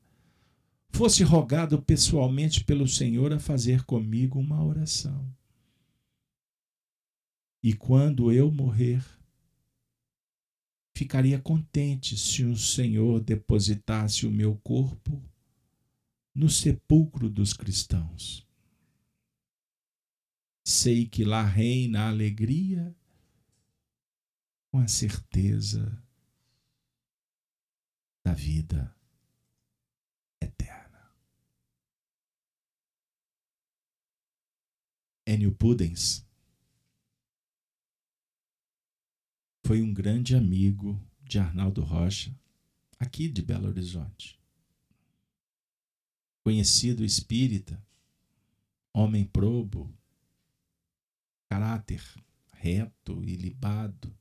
fosse 0.89 1.23
rogado 1.23 1.81
pessoalmente 1.81 2.63
pelo 2.63 2.87
Senhor 2.87 3.33
a 3.33 3.39
fazer 3.39 3.83
comigo 3.85 4.39
uma 4.39 4.63
oração. 4.63 5.33
E 7.61 7.73
quando 7.73 8.31
eu 8.31 8.51
morrer, 8.51 9.03
ficaria 10.95 11.39
contente 11.39 12.17
se 12.17 12.43
o 12.43 12.57
Senhor 12.57 13.21
depositasse 13.21 14.25
o 14.25 14.31
meu 14.31 14.55
corpo 14.57 15.21
no 16.33 16.49
sepulcro 16.49 17.29
dos 17.29 17.53
cristãos. 17.53 18.47
Sei 20.65 21.05
que 21.05 21.23
lá 21.25 21.43
reina 21.43 22.01
a 22.01 22.09
alegria 22.09 22.95
com 24.71 24.79
a 24.79 24.87
certeza 24.87 26.01
da 28.23 28.33
vida 28.33 28.95
eterna. 30.39 30.78
Enio 35.31 35.53
Pudens 35.53 36.25
foi 39.63 39.79
um 39.79 39.93
grande 39.93 40.35
amigo 40.35 40.99
de 41.21 41.37
Arnaldo 41.37 41.83
Rocha, 41.83 42.35
aqui 42.97 43.29
de 43.29 43.43
Belo 43.43 43.67
Horizonte. 43.67 44.39
Conhecido 46.43 47.05
espírita, 47.05 47.79
homem 48.91 49.23
probo, 49.23 49.95
caráter 51.47 52.03
reto 52.51 53.23
e 53.23 53.35
libado, 53.35 54.11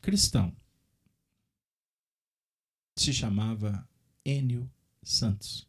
cristão. 0.00 0.56
Se 2.96 3.12
chamava 3.12 3.88
Enio 4.24 4.70
Santos. 5.02 5.68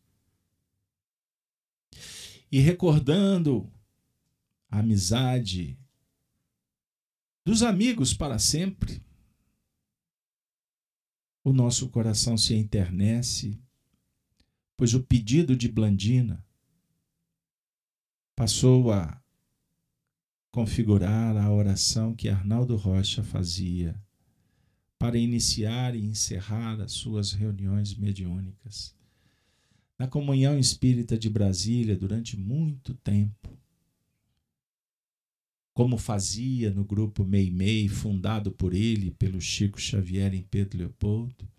E 2.51 2.59
recordando 2.59 3.67
a 4.71 4.79
amizade 4.79 5.77
dos 7.43 7.61
amigos 7.61 8.13
para 8.13 8.39
sempre, 8.39 9.03
o 11.43 11.51
nosso 11.51 11.89
coração 11.89 12.37
se 12.37 12.55
enternece, 12.55 13.59
pois 14.77 14.93
o 14.93 15.03
pedido 15.03 15.55
de 15.55 15.67
Blandina 15.67 16.45
passou 18.35 18.91
a 18.93 19.21
configurar 20.51 21.35
a 21.35 21.51
oração 21.51 22.15
que 22.15 22.29
Arnaldo 22.29 22.75
Rocha 22.77 23.23
fazia 23.23 24.01
para 24.97 25.17
iniciar 25.17 25.95
e 25.95 26.05
encerrar 26.05 26.79
as 26.79 26.93
suas 26.93 27.33
reuniões 27.33 27.95
mediúnicas. 27.95 28.95
Na 29.97 30.07
Comunhão 30.07 30.57
Espírita 30.57 31.17
de 31.17 31.29
Brasília, 31.29 31.95
durante 31.95 32.37
muito 32.37 32.93
tempo, 32.93 33.60
como 35.81 35.97
fazia 35.97 36.69
no 36.69 36.85
grupo 36.85 37.25
Meimei, 37.25 37.89
fundado 37.89 38.51
por 38.51 38.71
ele, 38.71 39.09
pelo 39.09 39.41
Chico 39.41 39.81
Xavier 39.81 40.31
em 40.31 40.43
Pedro 40.43 40.77
Leopoldo, 40.77 41.49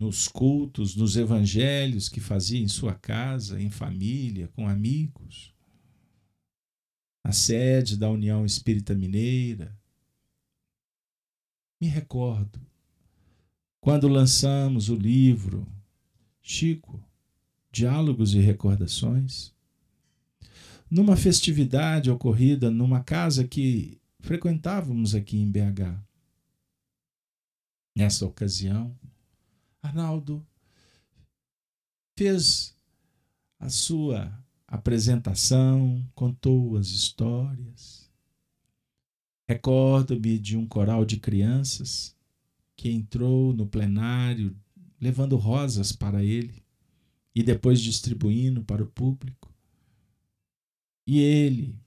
nos 0.00 0.26
cultos, 0.26 0.96
nos 0.96 1.18
evangelhos 1.18 2.08
que 2.08 2.18
fazia 2.18 2.58
em 2.58 2.66
sua 2.66 2.94
casa, 2.94 3.60
em 3.60 3.68
família, 3.68 4.48
com 4.48 4.66
amigos, 4.66 5.54
na 7.22 7.30
sede 7.30 7.98
da 7.98 8.08
União 8.08 8.46
Espírita 8.46 8.94
Mineira. 8.94 9.78
Me 11.78 11.88
recordo 11.88 12.58
quando 13.82 14.08
lançamos 14.08 14.88
o 14.88 14.94
livro 14.94 15.70
Chico, 16.40 17.04
Diálogos 17.70 18.32
e 18.32 18.38
Recordações, 18.38 19.52
numa 20.92 21.16
festividade 21.16 22.10
ocorrida 22.10 22.70
numa 22.70 23.02
casa 23.02 23.48
que 23.48 23.98
frequentávamos 24.20 25.14
aqui 25.14 25.38
em 25.38 25.50
BH. 25.50 25.98
Nessa 27.96 28.26
ocasião, 28.26 28.94
Arnaldo 29.82 30.46
fez 32.14 32.76
a 33.58 33.70
sua 33.70 34.38
apresentação, 34.68 36.06
contou 36.14 36.76
as 36.76 36.88
histórias. 36.88 38.10
Recordo-me 39.48 40.38
de 40.38 40.58
um 40.58 40.66
coral 40.66 41.06
de 41.06 41.16
crianças 41.16 42.14
que 42.76 42.90
entrou 42.90 43.54
no 43.54 43.66
plenário 43.66 44.54
levando 45.00 45.36
rosas 45.36 45.90
para 45.90 46.22
ele 46.22 46.62
e 47.34 47.42
depois 47.42 47.80
distribuindo 47.80 48.62
para 48.62 48.84
o 48.84 48.86
público. 48.86 49.51
E 51.06 51.18
ele 51.18 51.78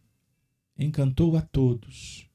encantou 0.77 1.37
a 1.37 1.41
todos, 1.41 2.29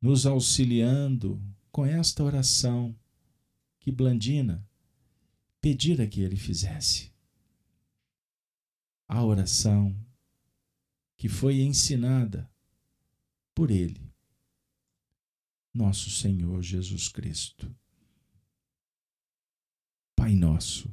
nos 0.00 0.26
auxiliando 0.26 1.40
com 1.70 1.86
esta 1.86 2.24
oração 2.24 2.96
que 3.78 3.92
Blandina 3.92 4.66
pedira 5.60 6.06
que 6.06 6.20
ele 6.20 6.36
fizesse. 6.36 7.12
A 9.08 9.22
oração 9.24 9.96
que 11.16 11.28
foi 11.28 11.60
ensinada 11.60 12.50
por 13.54 13.70
ele, 13.70 14.12
nosso 15.72 16.10
Senhor 16.10 16.60
Jesus 16.62 17.08
Cristo. 17.08 17.74
Pai 20.16 20.34
nosso, 20.34 20.90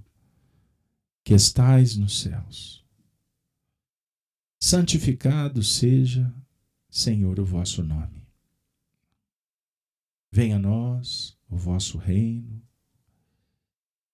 que 1.24 1.34
estais 1.34 1.96
nos 1.96 2.20
céus 2.20 2.83
santificado 4.64 5.61
seja, 5.61 6.34
Senhor, 6.89 7.38
o 7.38 7.43
vosso 7.43 7.84
nome. 7.84 8.26
Venha 10.32 10.55
a 10.55 10.59
nós 10.59 11.38
o 11.49 11.57
vosso 11.57 11.97
reino. 11.97 12.66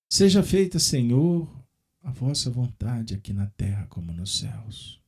Seja 0.09 0.41
feita, 0.41 0.79
Senhor, 0.79 1.47
a 2.01 2.11
vossa 2.11 2.49
vontade 2.49 3.13
aqui 3.13 3.31
na 3.31 3.45
terra 3.45 3.85
como 3.85 4.11
nos 4.11 4.39
céus. 4.39 4.99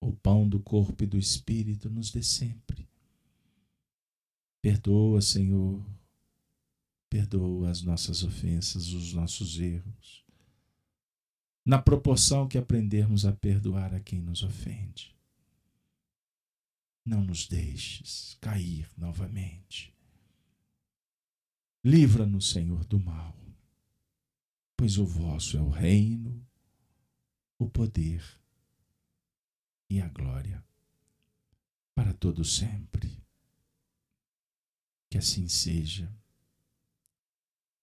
O 0.00 0.12
pão 0.12 0.48
do 0.48 0.60
corpo 0.60 1.02
e 1.02 1.06
do 1.08 1.18
espírito 1.18 1.90
nos 1.90 2.12
dê 2.12 2.22
sempre. 2.22 2.88
Perdoa, 4.62 5.20
Senhor, 5.20 5.84
perdoa 7.10 7.68
as 7.68 7.82
nossas 7.82 8.22
ofensas, 8.22 8.92
os 8.92 9.12
nossos 9.12 9.58
erros 9.58 10.23
na 11.64 11.80
proporção 11.80 12.46
que 12.46 12.58
aprendermos 12.58 13.24
a 13.24 13.32
perdoar 13.32 13.94
a 13.94 14.00
quem 14.00 14.20
nos 14.20 14.42
ofende. 14.42 15.14
Não 17.04 17.22
nos 17.24 17.48
deixes 17.48 18.36
cair 18.40 18.88
novamente. 18.96 19.94
Livra-nos, 21.82 22.50
Senhor, 22.50 22.84
do 22.84 22.98
mal, 22.98 23.36
pois 24.76 24.98
o 24.98 25.06
vosso 25.06 25.56
é 25.56 25.60
o 25.60 25.68
reino, 25.68 26.46
o 27.58 27.68
poder 27.68 28.22
e 29.88 30.00
a 30.00 30.08
glória 30.08 30.64
para 31.94 32.12
todo 32.12 32.44
sempre. 32.44 33.22
Que 35.10 35.18
assim 35.18 35.46
seja. 35.46 36.10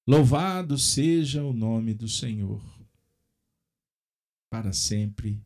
Louvado 0.06 0.78
seja 0.78 1.44
o 1.44 1.54
nome 1.54 1.94
do 1.94 2.08
Senhor 2.08 2.81
para 4.52 4.74
sempre 4.74 5.41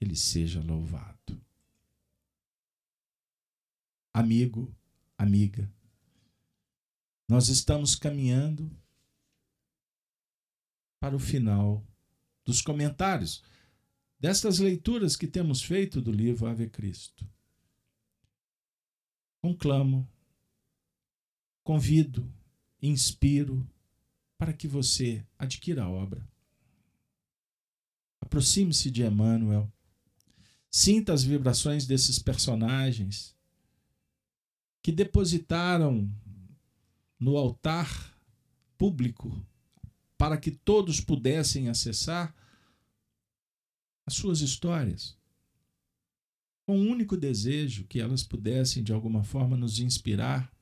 ele 0.00 0.16
seja 0.16 0.60
louvado. 0.60 1.40
Amigo, 4.12 4.74
amiga, 5.16 5.72
nós 7.28 7.48
estamos 7.48 7.94
caminhando 7.94 8.68
para 10.98 11.14
o 11.14 11.20
final 11.20 11.86
dos 12.44 12.60
comentários, 12.60 13.44
destas 14.18 14.58
leituras 14.58 15.14
que 15.14 15.28
temos 15.28 15.62
feito 15.62 16.02
do 16.02 16.10
livro 16.10 16.48
Ave 16.48 16.68
Cristo. 16.68 17.24
Conclamo, 19.40 20.10
convido, 21.62 22.28
inspiro 22.82 23.64
para 24.36 24.52
que 24.52 24.66
você 24.66 25.24
adquira 25.38 25.84
a 25.84 25.88
obra. 25.88 26.28
Aproxime-se 28.28 28.90
de 28.90 29.02
Emmanuel. 29.02 29.72
Sinta 30.70 31.14
as 31.14 31.24
vibrações 31.24 31.86
desses 31.86 32.18
personagens 32.18 33.34
que 34.82 34.92
depositaram 34.92 36.12
no 37.18 37.38
altar 37.38 38.14
público 38.76 39.34
para 40.18 40.36
que 40.36 40.50
todos 40.50 41.00
pudessem 41.00 41.70
acessar 41.70 42.34
as 44.04 44.12
suas 44.12 44.42
histórias, 44.42 45.16
com 46.66 46.78
o 46.78 46.86
único 46.86 47.16
desejo 47.16 47.86
que 47.86 47.98
elas 47.98 48.22
pudessem 48.22 48.84
de 48.84 48.92
alguma 48.92 49.24
forma 49.24 49.56
nos 49.56 49.78
inspirar 49.78 50.52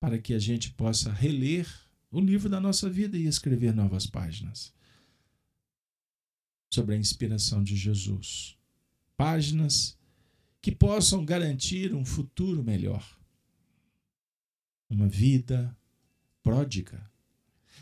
para 0.00 0.18
que 0.18 0.34
a 0.34 0.40
gente 0.40 0.72
possa 0.72 1.12
reler 1.12 1.68
o 2.10 2.20
livro 2.20 2.48
da 2.48 2.58
nossa 2.60 2.90
vida 2.90 3.16
e 3.16 3.26
escrever 3.26 3.72
novas 3.72 4.08
páginas 4.08 4.74
sobre 6.74 6.96
a 6.96 6.98
inspiração 6.98 7.62
de 7.62 7.76
Jesus. 7.76 8.58
Páginas 9.16 9.96
que 10.60 10.74
possam 10.74 11.24
garantir 11.24 11.94
um 11.94 12.04
futuro 12.04 12.64
melhor. 12.64 13.18
Uma 14.90 15.08
vida 15.08 15.76
pródiga, 16.42 17.10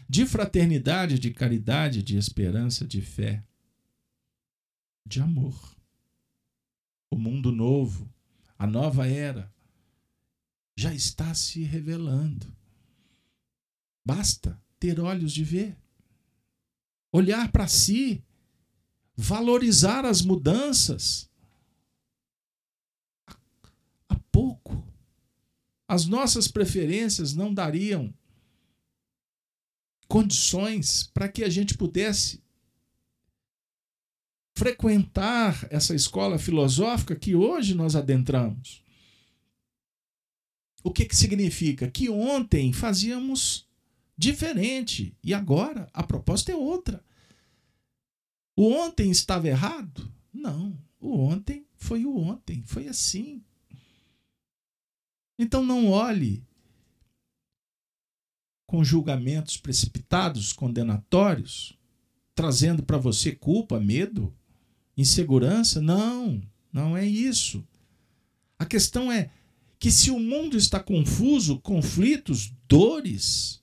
de 0.09 0.27
fraternidade, 0.27 1.19
de 1.19 1.31
caridade, 1.31 2.03
de 2.03 2.17
esperança, 2.17 2.87
de 2.87 3.01
fé, 3.01 3.43
de 5.07 5.21
amor. 5.21 5.77
O 7.11 7.17
mundo 7.17 7.51
novo, 7.51 8.13
a 8.59 8.67
nova 8.67 9.07
era, 9.07 9.53
já 10.77 10.95
está 10.95 11.35
se 11.35 11.63
revelando. 11.63 12.55
Basta 14.05 14.61
ter 14.79 15.01
olhos 15.01 15.33
de 15.33 15.45
ver, 15.45 15.77
olhar 17.11 17.51
para 17.51 17.67
si, 17.67 18.23
valorizar 19.17 20.05
as 20.05 20.23
mudanças. 20.23 21.31
Há 24.09 24.17
pouco, 24.31 24.87
as 25.87 26.07
nossas 26.07 26.49
preferências 26.49 27.35
não 27.35 27.53
dariam 27.53 28.13
condições 30.09 31.11
para 31.15 31.29
que 31.29 31.43
a 31.43 31.49
gente 31.49 31.77
pudesse 31.77 32.43
frequentar 34.55 35.67
essa 35.71 35.95
escola 35.95 36.39
filosófica 36.39 37.17
que 37.17 37.35
hoje 37.35 37.75
nós 37.75 37.97
adentramos. 37.97 38.83
O 40.85 40.91
que, 40.91 41.05
que 41.07 41.17
significa? 41.17 41.91
Que 41.91 42.11
ontem 42.11 42.73
fazíamos 42.73 43.67
diferente 44.17 45.17
e 45.23 45.33
agora 45.33 45.89
a 45.93 46.03
proposta 46.03 46.53
é 46.53 46.57
outra. 46.57 47.03
O 48.55 48.71
ontem 48.71 49.11
estava 49.11 49.49
errado? 49.49 50.13
Não. 50.33 50.79
O 51.01 51.19
ontem 51.19 51.67
foi 51.75 52.05
o 52.05 52.17
ontem, 52.17 52.63
foi 52.65 52.89
assim. 52.89 53.43
Então 55.39 55.65
não 55.65 55.91
olhe 55.91 56.45
com 58.67 58.85
julgamentos 58.85 59.57
precipitados, 59.57 60.53
condenatórios, 60.53 61.77
trazendo 62.35 62.83
para 62.83 62.97
você 62.97 63.33
culpa, 63.33 63.81
medo, 63.81 64.35
insegurança. 64.97 65.81
Não, 65.83 66.41
não 66.73 66.97
é 66.97 67.05
isso. 67.05 67.67
A 68.59 68.65
questão 68.65 69.11
é 69.11 69.31
que 69.79 69.91
se 69.91 70.11
o 70.11 70.19
mundo 70.21 70.57
está 70.57 70.79
confuso, 70.79 71.59
conflitos, 71.59 72.53
dores, 72.69 73.61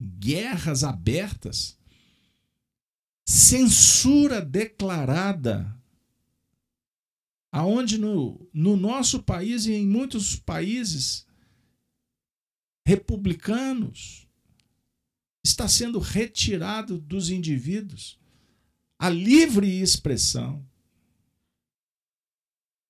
guerras 0.00 0.84
abertas, 0.84 1.79
censura 3.30 4.40
declarada, 4.40 5.80
aonde 7.52 7.96
no, 7.96 8.44
no 8.52 8.76
nosso 8.76 9.22
país 9.22 9.66
e 9.66 9.72
em 9.72 9.86
muitos 9.86 10.34
países 10.34 11.24
republicanos 12.84 14.26
está 15.44 15.68
sendo 15.68 16.00
retirado 16.00 16.98
dos 16.98 17.30
indivíduos 17.30 18.18
a 18.98 19.08
livre 19.08 19.80
expressão 19.80 20.66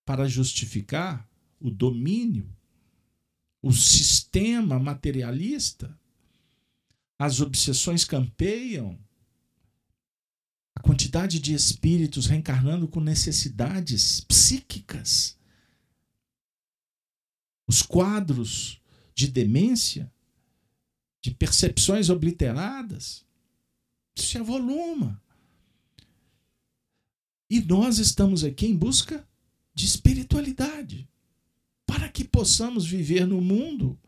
para 0.06 0.26
justificar 0.26 1.28
o 1.60 1.70
domínio, 1.70 2.50
o 3.60 3.74
sistema 3.74 4.78
materialista. 4.78 6.00
As 7.18 7.42
obsessões 7.42 8.06
campeiam, 8.06 8.98
a 10.80 10.82
quantidade 10.82 11.38
de 11.38 11.52
espíritos 11.52 12.24
reencarnando 12.24 12.88
com 12.88 13.00
necessidades 13.00 14.22
psíquicas, 14.22 15.38
os 17.68 17.82
quadros 17.82 18.80
de 19.14 19.28
demência, 19.28 20.10
de 21.20 21.32
percepções 21.32 22.08
obliteradas, 22.08 23.26
isso 24.16 24.28
se 24.28 24.38
avoluma. 24.38 25.22
E 27.50 27.60
nós 27.60 27.98
estamos 27.98 28.42
aqui 28.42 28.64
em 28.64 28.74
busca 28.74 29.28
de 29.74 29.84
espiritualidade, 29.84 31.06
para 31.84 32.08
que 32.08 32.24
possamos 32.24 32.86
viver 32.86 33.26
no 33.26 33.42
mundo, 33.42 34.00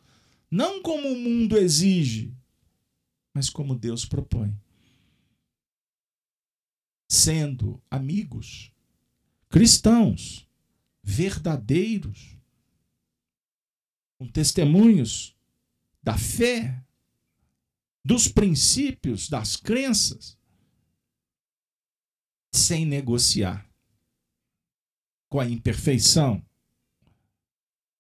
não 0.50 0.80
como 0.80 1.06
o 1.06 1.18
mundo 1.18 1.58
exige, 1.58 2.34
mas 3.34 3.50
como 3.50 3.74
Deus 3.74 4.06
propõe. 4.06 4.56
Sendo 7.14 7.78
amigos, 7.90 8.72
cristãos, 9.50 10.48
verdadeiros, 11.02 12.38
com 14.18 14.26
testemunhos 14.26 15.36
da 16.02 16.16
fé, 16.16 16.82
dos 18.02 18.28
princípios, 18.28 19.28
das 19.28 19.58
crenças, 19.58 20.38
sem 22.50 22.86
negociar 22.86 23.70
com 25.28 25.38
a 25.38 25.46
imperfeição, 25.46 26.42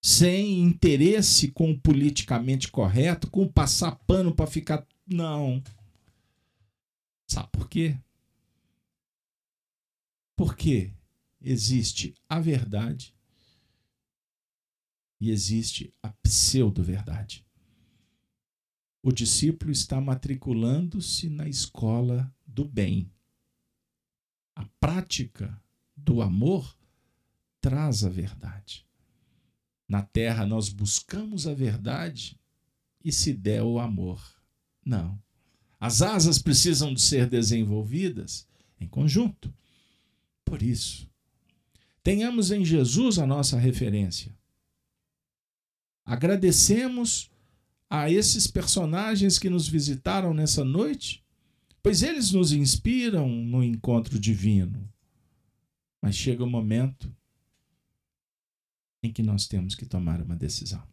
sem 0.02 0.62
interesse 0.62 1.50
com 1.50 1.70
o 1.70 1.78
politicamente 1.78 2.72
correto, 2.72 3.30
com 3.30 3.46
passar 3.46 3.94
pano 4.06 4.34
para 4.34 4.46
ficar 4.46 4.86
não. 5.06 5.62
Sabe 7.28 7.50
por 7.52 7.68
quê? 7.68 7.98
Porque 10.36 10.94
existe 11.40 12.14
a 12.28 12.40
verdade 12.40 13.14
e 15.20 15.30
existe 15.30 15.94
a 16.02 16.10
pseudo-verdade. 16.10 17.46
O 19.02 19.12
discípulo 19.12 19.70
está 19.70 20.00
matriculando-se 20.00 21.28
na 21.28 21.48
escola 21.48 22.32
do 22.46 22.64
bem. 22.64 23.10
A 24.54 24.64
prática 24.78 25.60
do 25.96 26.22
amor 26.22 26.76
traz 27.60 28.04
a 28.04 28.08
verdade. 28.08 28.86
Na 29.88 30.02
terra 30.02 30.46
nós 30.46 30.68
buscamos 30.68 31.46
a 31.46 31.54
verdade 31.54 32.40
e 33.04 33.12
se 33.12 33.32
der 33.32 33.62
o 33.62 33.78
amor. 33.78 34.22
Não. 34.84 35.20
As 35.78 36.00
asas 36.00 36.38
precisam 36.38 36.94
de 36.94 37.00
ser 37.00 37.28
desenvolvidas 37.28 38.46
em 38.80 38.86
conjunto. 38.86 39.52
Por 40.52 40.62
isso, 40.62 41.10
tenhamos 42.02 42.50
em 42.50 42.62
Jesus 42.62 43.18
a 43.18 43.26
nossa 43.26 43.58
referência. 43.58 44.38
Agradecemos 46.04 47.30
a 47.88 48.10
esses 48.10 48.46
personagens 48.46 49.38
que 49.38 49.48
nos 49.48 49.66
visitaram 49.66 50.34
nessa 50.34 50.62
noite, 50.62 51.24
pois 51.82 52.02
eles 52.02 52.32
nos 52.32 52.52
inspiram 52.52 53.30
no 53.30 53.64
encontro 53.64 54.18
divino. 54.18 54.86
Mas 56.02 56.16
chega 56.16 56.44
o 56.44 56.50
momento 56.50 57.10
em 59.02 59.10
que 59.10 59.22
nós 59.22 59.48
temos 59.48 59.74
que 59.74 59.86
tomar 59.86 60.20
uma 60.20 60.36
decisão. 60.36 60.86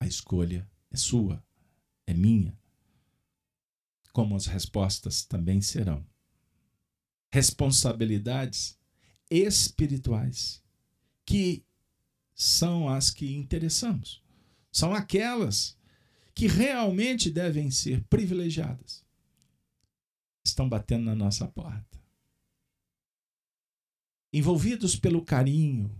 A 0.00 0.08
escolha 0.08 0.68
é 0.90 0.96
sua 0.96 1.40
é 2.04 2.12
minha, 2.12 2.58
como 4.12 4.34
as 4.34 4.46
respostas 4.46 5.24
também 5.24 5.60
serão. 5.60 6.04
Responsabilidades 7.36 8.78
espirituais, 9.30 10.62
que 11.26 11.62
são 12.34 12.88
as 12.88 13.10
que 13.10 13.36
interessamos, 13.36 14.22
são 14.72 14.94
aquelas 14.94 15.76
que 16.34 16.46
realmente 16.46 17.30
devem 17.30 17.70
ser 17.70 18.02
privilegiadas. 18.04 19.04
estão 20.42 20.66
batendo 20.66 21.04
na 21.04 21.14
nossa 21.14 21.46
porta. 21.46 22.00
Envolvidos 24.32 24.96
pelo 24.96 25.22
carinho, 25.22 25.94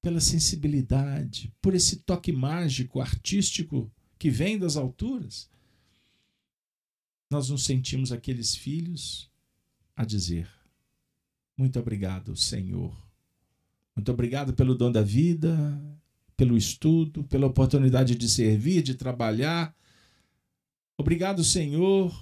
pela 0.00 0.20
sensibilidade, 0.20 1.52
por 1.60 1.74
esse 1.74 1.96
toque 1.96 2.32
mágico, 2.32 3.02
artístico 3.02 3.92
que 4.18 4.30
vem 4.30 4.58
das 4.58 4.78
alturas, 4.78 5.50
nós 7.30 7.50
nos 7.50 7.64
sentimos 7.66 8.12
aqueles 8.12 8.54
filhos 8.54 9.30
a 10.02 10.06
dizer: 10.06 10.48
Muito 11.56 11.78
obrigado, 11.78 12.36
Senhor. 12.36 12.94
Muito 13.94 14.10
obrigado 14.10 14.52
pelo 14.52 14.74
dom 14.74 14.90
da 14.90 15.02
vida, 15.02 15.80
pelo 16.36 16.56
estudo, 16.56 17.24
pela 17.24 17.46
oportunidade 17.46 18.14
de 18.14 18.28
servir, 18.28 18.82
de 18.82 18.94
trabalhar. 18.94 19.74
Obrigado, 20.96 21.44
Senhor, 21.44 22.12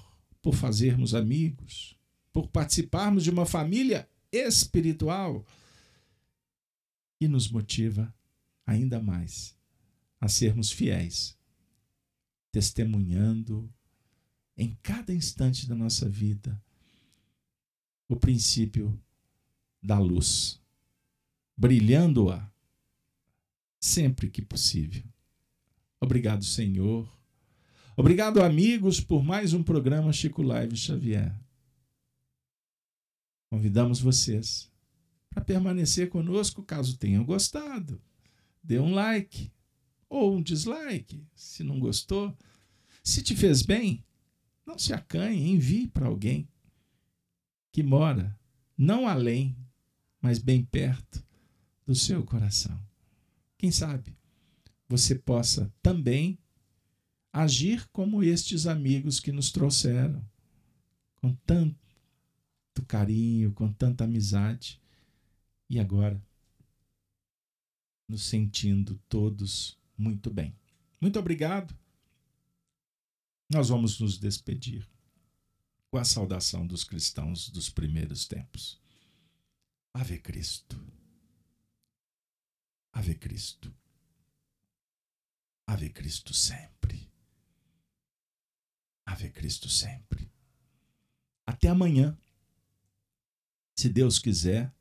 por 0.43 0.55
fazermos 0.55 1.15
amigos, 1.15 1.97
por 2.33 2.49
participarmos 2.49 3.25
de 3.25 3.31
uma 3.31 3.47
família 3.47 4.09
espiritual 4.33 5.45
e 7.21 7.29
nos 7.29 7.51
motiva 7.51 8.13
ainda 8.67 9.01
mais 9.01 9.57
a 10.21 10.29
sermos 10.29 10.71
fiéis, 10.71 11.37
testemunhando 12.53 13.73
em 14.57 14.77
cada 14.83 15.15
instante 15.15 15.69
da 15.69 15.75
nossa 15.75 16.09
vida 16.09 16.61
o 18.11 18.17
princípio 18.17 19.01
da 19.81 19.97
luz, 19.97 20.61
brilhando-a 21.57 22.53
sempre 23.79 24.29
que 24.29 24.43
possível. 24.43 25.05
Obrigado, 26.01 26.45
Senhor. 26.45 27.09
Obrigado, 27.97 28.43
amigos, 28.43 29.01
por 29.01 29.23
mais 29.23 29.53
um 29.53 29.63
programa 29.63 30.13
Chico 30.13 30.43
Live 30.43 30.77
Xavier. 30.77 31.33
Convidamos 33.49 34.01
vocês 34.01 34.69
para 35.29 35.45
permanecer 35.45 36.09
conosco 36.09 36.65
caso 36.65 36.99
tenham 36.99 37.25
gostado. 37.25 38.03
Dê 38.61 38.81
um 38.81 38.93
like 38.93 39.53
ou 40.09 40.35
um 40.35 40.43
dislike, 40.43 41.25
se 41.37 41.63
não 41.63 41.79
gostou. 41.79 42.37
Se 43.05 43.23
te 43.23 43.37
fez 43.37 43.63
bem, 43.63 44.05
não 44.67 44.77
se 44.77 44.93
acanhe, 44.93 45.53
envie 45.53 45.87
para 45.87 46.09
alguém 46.09 46.49
que 47.73 47.83
mora 47.83 48.39
não 48.77 49.07
além, 49.07 49.57
mas 50.21 50.39
bem 50.39 50.65
perto 50.65 51.25
do 51.87 51.95
seu 51.95 52.25
coração. 52.25 52.81
Quem 53.59 53.71
sabe 53.71 54.17
você 54.89 55.15
possa 55.15 55.73
também 55.83 56.39
agir 57.33 57.87
como 57.93 58.25
estes 58.25 58.67
amigos 58.67 59.21
que 59.21 59.31
nos 59.31 59.53
trouxeram, 59.53 60.25
com 61.15 61.33
tanto 61.47 61.77
carinho, 62.89 63.53
com 63.53 63.73
tanta 63.73 64.05
amizade, 64.05 64.81
e 65.69 65.79
agora 65.79 66.21
nos 68.09 68.25
sentindo 68.25 69.01
todos 69.09 69.79
muito 69.97 70.31
bem. 70.31 70.57
Muito 71.01 71.19
obrigado. 71.19 71.77
Nós 73.49 73.69
vamos 73.69 74.01
nos 74.01 74.19
despedir 74.19 74.90
com 75.91 75.99
a 75.99 76.05
saudação 76.05 76.67
dos 76.67 76.85
cristãos 76.85 77.51
dos 77.51 77.69
primeiros 77.69 78.27
tempos. 78.27 78.81
Ave 79.93 80.19
Cristo. 80.19 80.81
Ave 82.93 83.15
Cristo. 83.17 83.75
Ave 85.67 85.91
Cristo 85.91 86.33
sempre. 86.33 87.11
Ave 89.05 89.31
Cristo 89.31 89.69
sempre. 89.69 90.31
Até 91.45 91.69
amanhã, 91.69 92.17
se 93.77 93.89
Deus 93.89 94.19
quiser, 94.19 94.73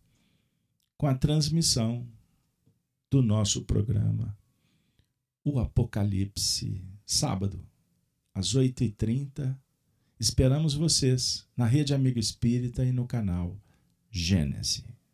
com 0.97 1.07
a 1.07 1.15
transmissão 1.15 2.07
do 3.09 3.23
nosso 3.23 3.63
programa, 3.63 4.37
o 5.43 5.59
Apocalipse, 5.59 6.85
sábado, 7.05 7.65
às 8.33 8.53
8h30. 8.53 9.57
Esperamos 10.19 10.73
vocês 10.73 11.47
na 11.55 11.65
Rede 11.65 11.93
Amigo 11.93 12.19
Espírita 12.19 12.83
e 12.83 12.91
no 12.91 13.07
canal 13.07 13.57
Gênese. 14.11 14.83